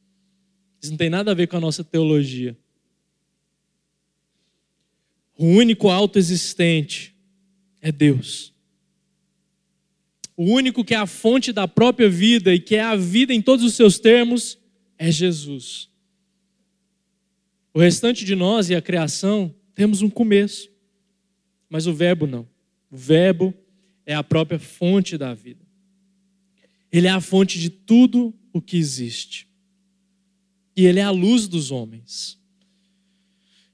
[0.82, 2.58] Isso não tem nada a ver com a nossa teologia.
[5.38, 7.16] O único autoexistente
[7.82, 8.54] é Deus.
[10.36, 13.42] O único que é a fonte da própria vida e que é a vida em
[13.42, 14.58] todos os seus termos
[14.98, 15.90] é Jesus.
[17.74, 20.72] O restante de nós e a criação temos um começo,
[21.70, 22.48] mas o Verbo não.
[22.90, 23.54] O Verbo
[24.06, 25.66] é a própria fonte da vida.
[26.92, 29.48] Ele é a fonte de tudo o que existe.
[30.76, 32.40] E ele é a luz dos homens.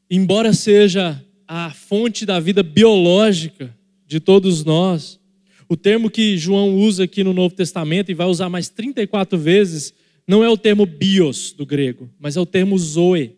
[0.10, 1.24] Embora seja
[1.56, 3.78] a fonte da vida biológica,
[4.08, 5.20] de todos nós.
[5.70, 9.94] O termo que João usa aqui no Novo Testamento e vai usar mais 34 vezes,
[10.28, 13.38] não é o termo bios do grego, mas é o termo zoe,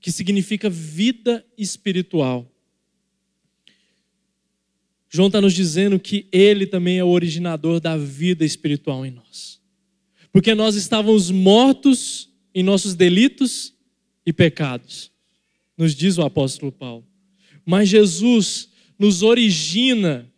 [0.00, 2.50] que significa vida espiritual.
[5.08, 9.60] João está nos dizendo que ele também é o originador da vida espiritual em nós.
[10.32, 13.72] Porque nós estávamos mortos em nossos delitos
[14.26, 15.11] e pecados
[15.82, 17.04] nos diz o apóstolo Paulo.
[17.66, 20.30] Mas Jesus nos origina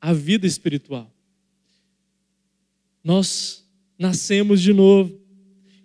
[0.00, 1.12] a vida espiritual.
[3.04, 5.20] Nós nascemos de novo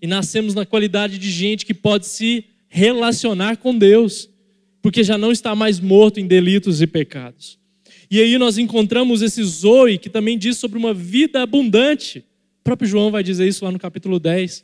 [0.02, 4.30] e nascemos na qualidade de gente que pode se relacionar com Deus,
[4.82, 7.60] porque já não está mais morto em delitos e pecados.
[8.10, 12.20] E aí nós encontramos esse Zoe que também diz sobre uma vida abundante.
[12.62, 14.64] O próprio João vai dizer isso lá no capítulo 10,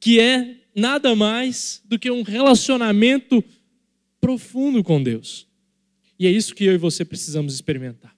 [0.00, 3.42] que é nada mais do que um relacionamento
[4.20, 5.46] profundo com Deus.
[6.18, 8.14] E é isso que eu e você precisamos experimentar.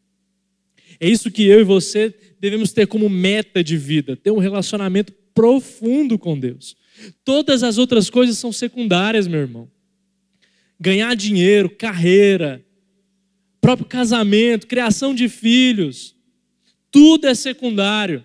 [1.00, 5.12] É isso que eu e você devemos ter como meta de vida, ter um relacionamento
[5.32, 6.76] profundo com Deus.
[7.24, 9.70] Todas as outras coisas são secundárias, meu irmão.
[10.80, 12.64] Ganhar dinheiro, carreira,
[13.60, 16.16] próprio casamento, criação de filhos,
[16.90, 18.24] tudo é secundário.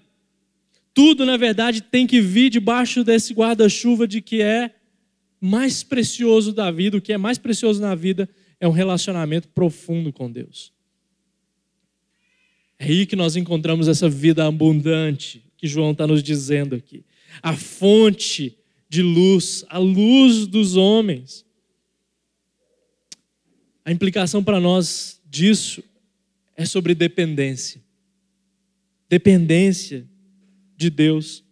[0.93, 4.71] Tudo, na verdade, tem que vir debaixo desse guarda-chuva de que é
[5.41, 8.29] mais precioso da vida, o que é mais precioso na vida
[8.59, 10.71] é um relacionamento profundo com Deus.
[12.79, 17.03] É aí que nós encontramos essa vida abundante que João está nos dizendo aqui.
[17.41, 21.45] A fonte de luz, a luz dos homens.
[23.83, 25.83] A implicação para nós disso
[26.55, 27.81] é sobre dependência.
[29.09, 30.07] Dependência
[30.83, 31.43] de Deus.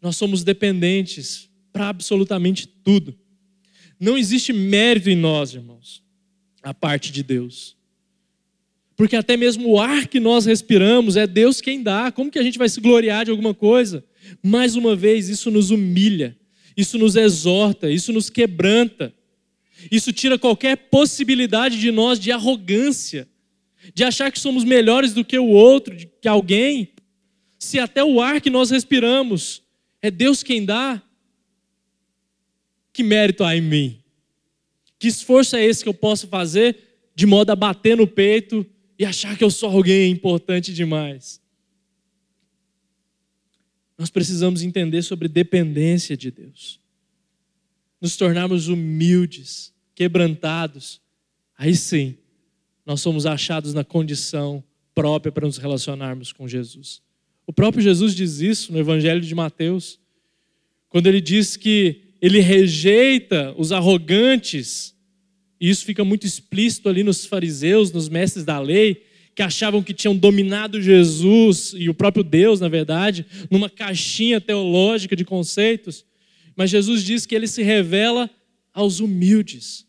[0.00, 3.18] Nós somos dependentes para absolutamente tudo.
[3.98, 6.02] Não existe mérito em nós, irmãos,
[6.62, 7.76] a parte de Deus.
[8.96, 12.10] Porque até mesmo o ar que nós respiramos é Deus quem dá.
[12.12, 14.04] Como que a gente vai se gloriar de alguma coisa?
[14.42, 16.36] Mais uma vez, isso nos humilha,
[16.76, 19.14] isso nos exorta, isso nos quebranta.
[19.90, 23.28] Isso tira qualquer possibilidade de nós de arrogância,
[23.94, 26.90] de achar que somos melhores do que o outro, que alguém.
[27.58, 29.62] Se até o ar que nós respiramos
[30.00, 31.02] é Deus quem dá,
[32.92, 34.00] que mérito há em mim?
[34.98, 36.76] Que esforço é esse que eu posso fazer
[37.14, 38.64] de modo a bater no peito
[38.98, 41.40] e achar que eu sou alguém importante demais.
[43.96, 46.80] Nós precisamos entender sobre dependência de Deus.
[48.00, 51.00] Nos tornarmos humildes, quebrantados.
[51.56, 52.16] Aí sim,
[52.86, 54.62] nós somos achados na condição
[54.94, 57.02] própria para nos relacionarmos com Jesus.
[57.48, 59.98] O próprio Jesus diz isso no Evangelho de Mateus,
[60.88, 64.94] quando ele diz que ele rejeita os arrogantes
[65.60, 69.02] e isso fica muito explícito ali nos fariseus, nos mestres da lei,
[69.34, 75.16] que achavam que tinham dominado Jesus e o próprio Deus, na verdade, numa caixinha teológica
[75.16, 76.04] de conceitos.
[76.56, 78.30] Mas Jesus diz que ele se revela
[78.72, 79.86] aos humildes.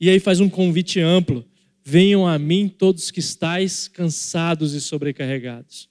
[0.00, 1.44] E aí faz um convite amplo:
[1.84, 5.88] venham a mim todos que estáis cansados e sobrecarregados.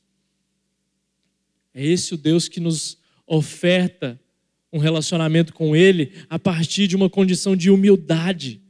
[1.73, 4.19] É esse o Deus que nos oferta
[4.71, 8.61] um relacionamento com Ele a partir de uma condição de humildade.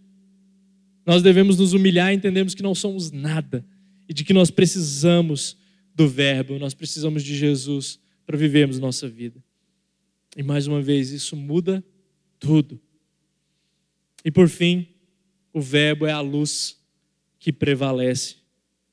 [1.05, 3.65] Nós devemos nos humilhar e entendermos que não somos nada
[4.07, 5.57] e de que nós precisamos
[5.95, 9.43] do Verbo, nós precisamos de Jesus para vivermos nossa vida.
[10.35, 11.83] E mais uma vez, isso muda
[12.39, 12.79] tudo.
[14.25, 14.87] E por fim,
[15.53, 16.77] o Verbo é a luz
[17.39, 18.37] que prevalece.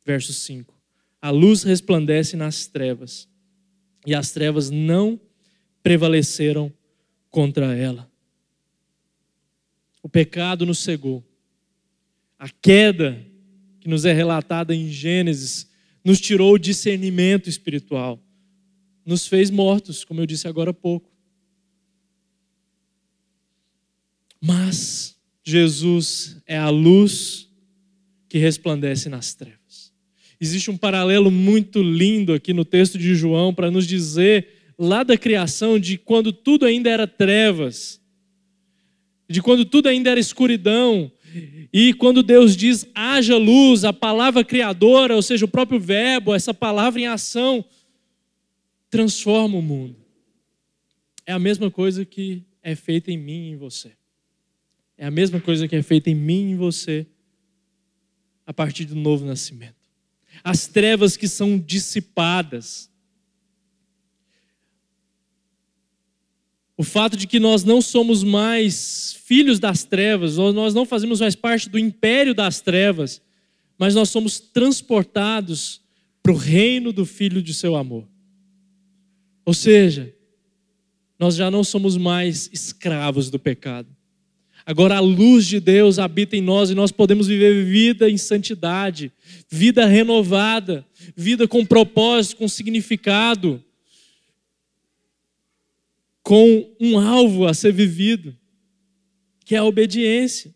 [0.04, 0.74] Verso 5.
[1.22, 3.28] A luz resplandece nas trevas,
[4.06, 5.20] e as trevas não
[5.82, 6.72] prevaleceram
[7.30, 8.10] contra ela.
[10.02, 11.24] O pecado nos cegou.
[12.38, 13.24] A queda
[13.80, 15.68] que nos é relatada em Gênesis
[16.04, 18.22] nos tirou o discernimento espiritual,
[19.04, 21.10] nos fez mortos, como eu disse agora há pouco.
[24.40, 27.50] Mas Jesus é a luz
[28.28, 29.59] que resplandece nas trevas.
[30.40, 34.46] Existe um paralelo muito lindo aqui no texto de João para nos dizer
[34.78, 38.00] lá da criação de quando tudo ainda era trevas,
[39.28, 41.12] de quando tudo ainda era escuridão,
[41.72, 46.52] e quando Deus diz haja luz, a palavra criadora, ou seja, o próprio verbo, essa
[46.52, 47.64] palavra em ação,
[48.88, 49.96] transforma o mundo.
[51.26, 53.92] É a mesma coisa que é feita em mim e em você.
[54.98, 57.06] É a mesma coisa que é feita em mim e em você
[58.46, 59.79] a partir do novo nascimento.
[60.42, 62.90] As trevas que são dissipadas,
[66.80, 71.36] O fato de que nós não somos mais filhos das trevas, nós não fazemos mais
[71.36, 73.20] parte do império das trevas,
[73.76, 75.82] mas nós somos transportados
[76.22, 78.08] para o reino do Filho de seu amor.
[79.44, 80.14] Ou seja,
[81.18, 83.94] nós já não somos mais escravos do pecado.
[84.66, 89.10] Agora a luz de Deus habita em nós e nós podemos viver vida em santidade,
[89.48, 90.86] vida renovada,
[91.16, 93.62] vida com propósito, com significado
[96.22, 98.36] com um alvo a ser vivido,
[99.44, 100.54] que é a obediência.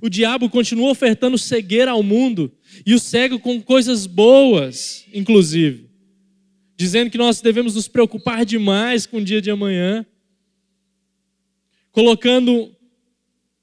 [0.00, 2.52] O diabo continua ofertando cegueira ao mundo
[2.86, 5.90] e o cego com coisas boas, inclusive,
[6.76, 10.06] dizendo que nós devemos nos preocupar demais com o dia de amanhã,
[11.90, 12.71] colocando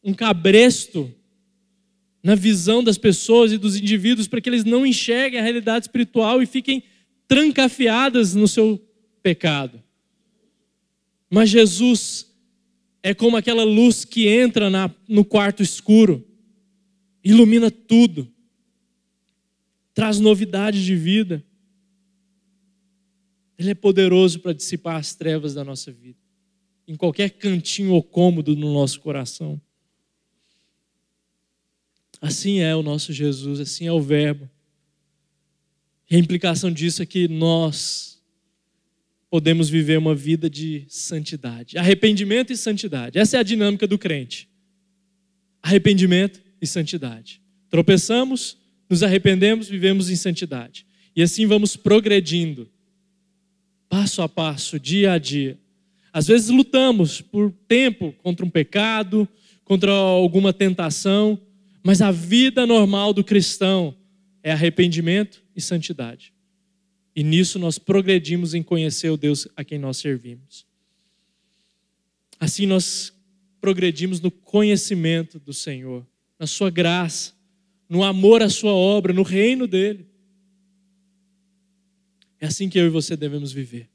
[0.03, 1.13] um cabresto
[2.23, 6.41] na visão das pessoas e dos indivíduos para que eles não enxerguem a realidade espiritual
[6.41, 6.83] e fiquem
[7.27, 8.81] trancafiadas no seu
[9.21, 9.81] pecado.
[11.29, 12.29] Mas Jesus
[13.01, 16.25] é como aquela luz que entra na, no quarto escuro,
[17.23, 18.27] ilumina tudo,
[19.93, 21.43] traz novidade de vida.
[23.57, 26.17] Ele é poderoso para dissipar as trevas da nossa vida,
[26.87, 29.61] em qualquer cantinho ou cômodo no nosso coração.
[32.21, 34.49] Assim é o nosso Jesus, assim é o Verbo.
[36.09, 38.19] E a implicação disso é que nós
[39.29, 41.77] podemos viver uma vida de santidade.
[41.77, 43.19] Arrependimento e santidade.
[43.19, 44.49] Essa é a dinâmica do crente.
[45.61, 47.41] Arrependimento e santidade.
[47.69, 48.57] Tropeçamos,
[48.89, 50.85] nos arrependemos, vivemos em santidade.
[51.15, 52.69] E assim vamos progredindo,
[53.87, 55.59] passo a passo, dia a dia.
[56.11, 59.27] Às vezes lutamos por tempo contra um pecado,
[59.63, 61.39] contra alguma tentação,
[61.83, 63.95] mas a vida normal do cristão
[64.43, 66.33] é arrependimento e santidade.
[67.15, 70.65] E nisso nós progredimos em conhecer o Deus a quem nós servimos.
[72.39, 73.13] Assim nós
[73.59, 76.05] progredimos no conhecimento do Senhor,
[76.37, 77.33] na Sua graça,
[77.89, 80.07] no amor à Sua obra, no reino dEle.
[82.39, 83.89] É assim que eu e você devemos viver.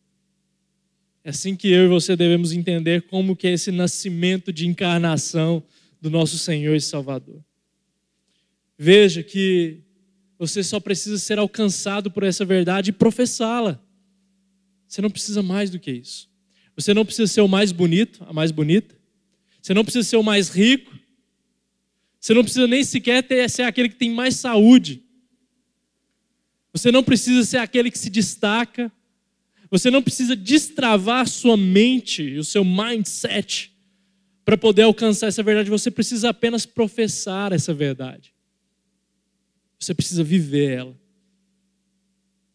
[1.22, 5.62] É assim que eu e você devemos entender como que é esse nascimento de encarnação
[5.99, 7.43] do nosso Senhor e Salvador.
[8.79, 9.81] Veja que
[10.39, 13.81] você só precisa ser alcançado por essa verdade e professá-la.
[14.87, 16.29] Você não precisa mais do que isso.
[16.77, 18.95] Você não precisa ser o mais bonito, a mais bonita.
[19.62, 20.93] Você não precisa ser o mais rico.
[22.20, 25.03] Você não precisa nem sequer ter, ser aquele que tem mais saúde.
[26.72, 28.91] Você não precisa ser aquele que se destaca.
[29.70, 33.72] Você não precisa destravar sua mente o seu mindset
[34.45, 35.70] para poder alcançar essa verdade.
[35.70, 38.34] Você precisa apenas professar essa verdade.
[39.85, 41.01] Você precisa viver ela.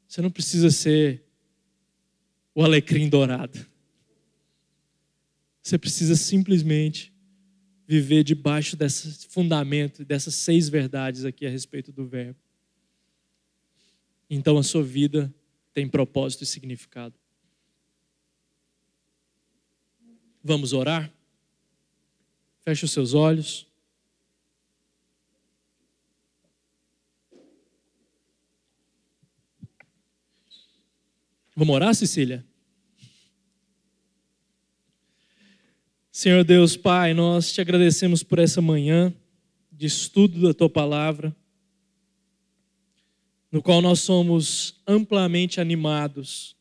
[0.07, 1.23] Você não precisa ser
[2.55, 3.67] o alecrim dourado.
[5.61, 7.13] Você precisa simplesmente
[7.87, 12.39] viver debaixo desse fundamento, dessas seis verdades aqui a respeito do Verbo.
[14.27, 15.31] Então a sua vida
[15.71, 17.13] tem propósito e significado.
[20.43, 21.13] Vamos orar?
[22.61, 23.68] Feche os seus olhos.
[31.59, 32.45] Vamos orar, Cecília?
[36.09, 39.13] Senhor Deus, Pai, nós te agradecemos por essa manhã
[39.69, 41.35] de estudo da tua palavra,
[43.51, 46.55] no qual nós somos amplamente animados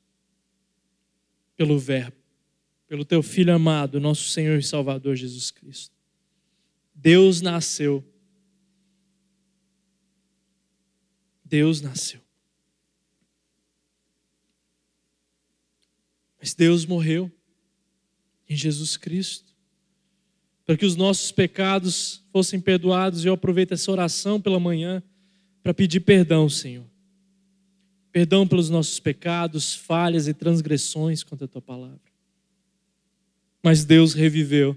[1.56, 2.16] pelo Verbo,
[2.88, 5.94] pelo teu Filho amado, nosso Senhor e Salvador Jesus Cristo.
[6.92, 8.04] Deus nasceu.
[11.44, 12.27] Deus nasceu.
[16.48, 17.30] Mas Deus morreu
[18.48, 19.54] em Jesus Cristo
[20.64, 23.22] para que os nossos pecados fossem perdoados.
[23.22, 25.02] Eu aproveito essa oração pela manhã
[25.62, 26.86] para pedir perdão, Senhor.
[28.10, 32.00] Perdão pelos nossos pecados, falhas e transgressões contra a tua palavra.
[33.62, 34.74] Mas Deus reviveu.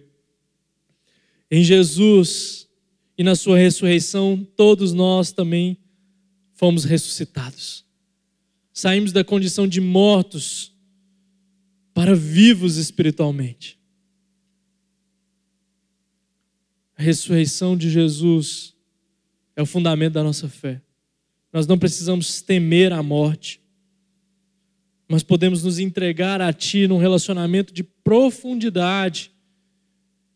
[1.49, 2.67] Em Jesus
[3.17, 5.77] e na sua ressurreição, todos nós também
[6.53, 7.85] fomos ressuscitados.
[8.73, 10.70] Saímos da condição de mortos
[11.93, 13.79] para vivos espiritualmente.
[16.97, 18.75] A ressurreição de Jesus
[19.55, 20.81] é o fundamento da nossa fé.
[21.51, 23.59] Nós não precisamos temer a morte,
[25.07, 29.31] mas podemos nos entregar a Ti num relacionamento de profundidade,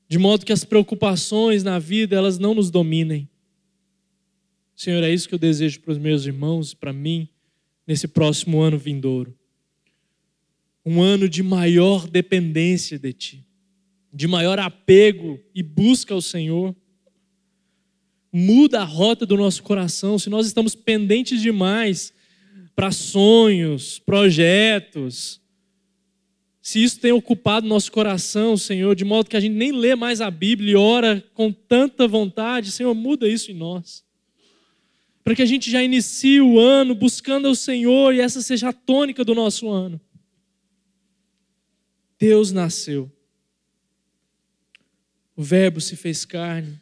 [0.08, 3.30] de modo que as preocupações na vida elas não nos dominem.
[4.76, 7.30] Senhor, é isso que eu desejo para os meus irmãos e para mim
[7.88, 9.38] nesse próximo ano vindouro
[10.86, 13.46] um ano de maior dependência de Ti,
[14.14, 16.76] de maior apego e busca ao Senhor.
[18.32, 20.20] Muda a rota do nosso coração.
[20.20, 22.14] Se nós estamos pendentes demais
[22.76, 25.42] para sonhos, projetos,
[26.62, 30.20] se isso tem ocupado nosso coração, Senhor, de modo que a gente nem lê mais
[30.20, 34.04] a Bíblia e ora com tanta vontade, Senhor, muda isso em nós.
[35.24, 38.74] Para que a gente já inicie o ano buscando ao Senhor e essa seja a
[38.74, 40.02] tônica do nosso ano.
[42.18, 43.12] Deus nasceu.
[45.36, 46.82] O Verbo se fez carne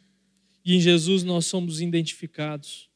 [0.64, 2.88] e em Jesus nós somos identificados.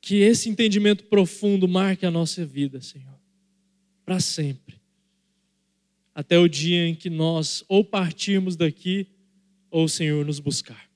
[0.00, 3.20] Que esse entendimento profundo marque a nossa vida, Senhor,
[4.04, 4.80] para sempre.
[6.14, 9.06] Até o dia em que nós ou partirmos daqui,
[9.70, 10.90] ou o Senhor nos buscar.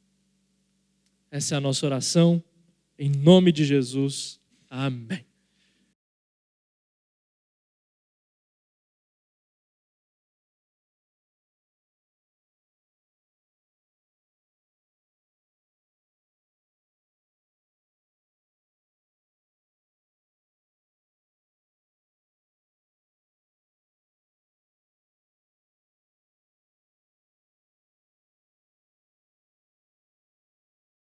[1.30, 2.42] Essa é a nossa oração,
[2.98, 4.40] em nome de Jesus.
[4.68, 5.24] Amém.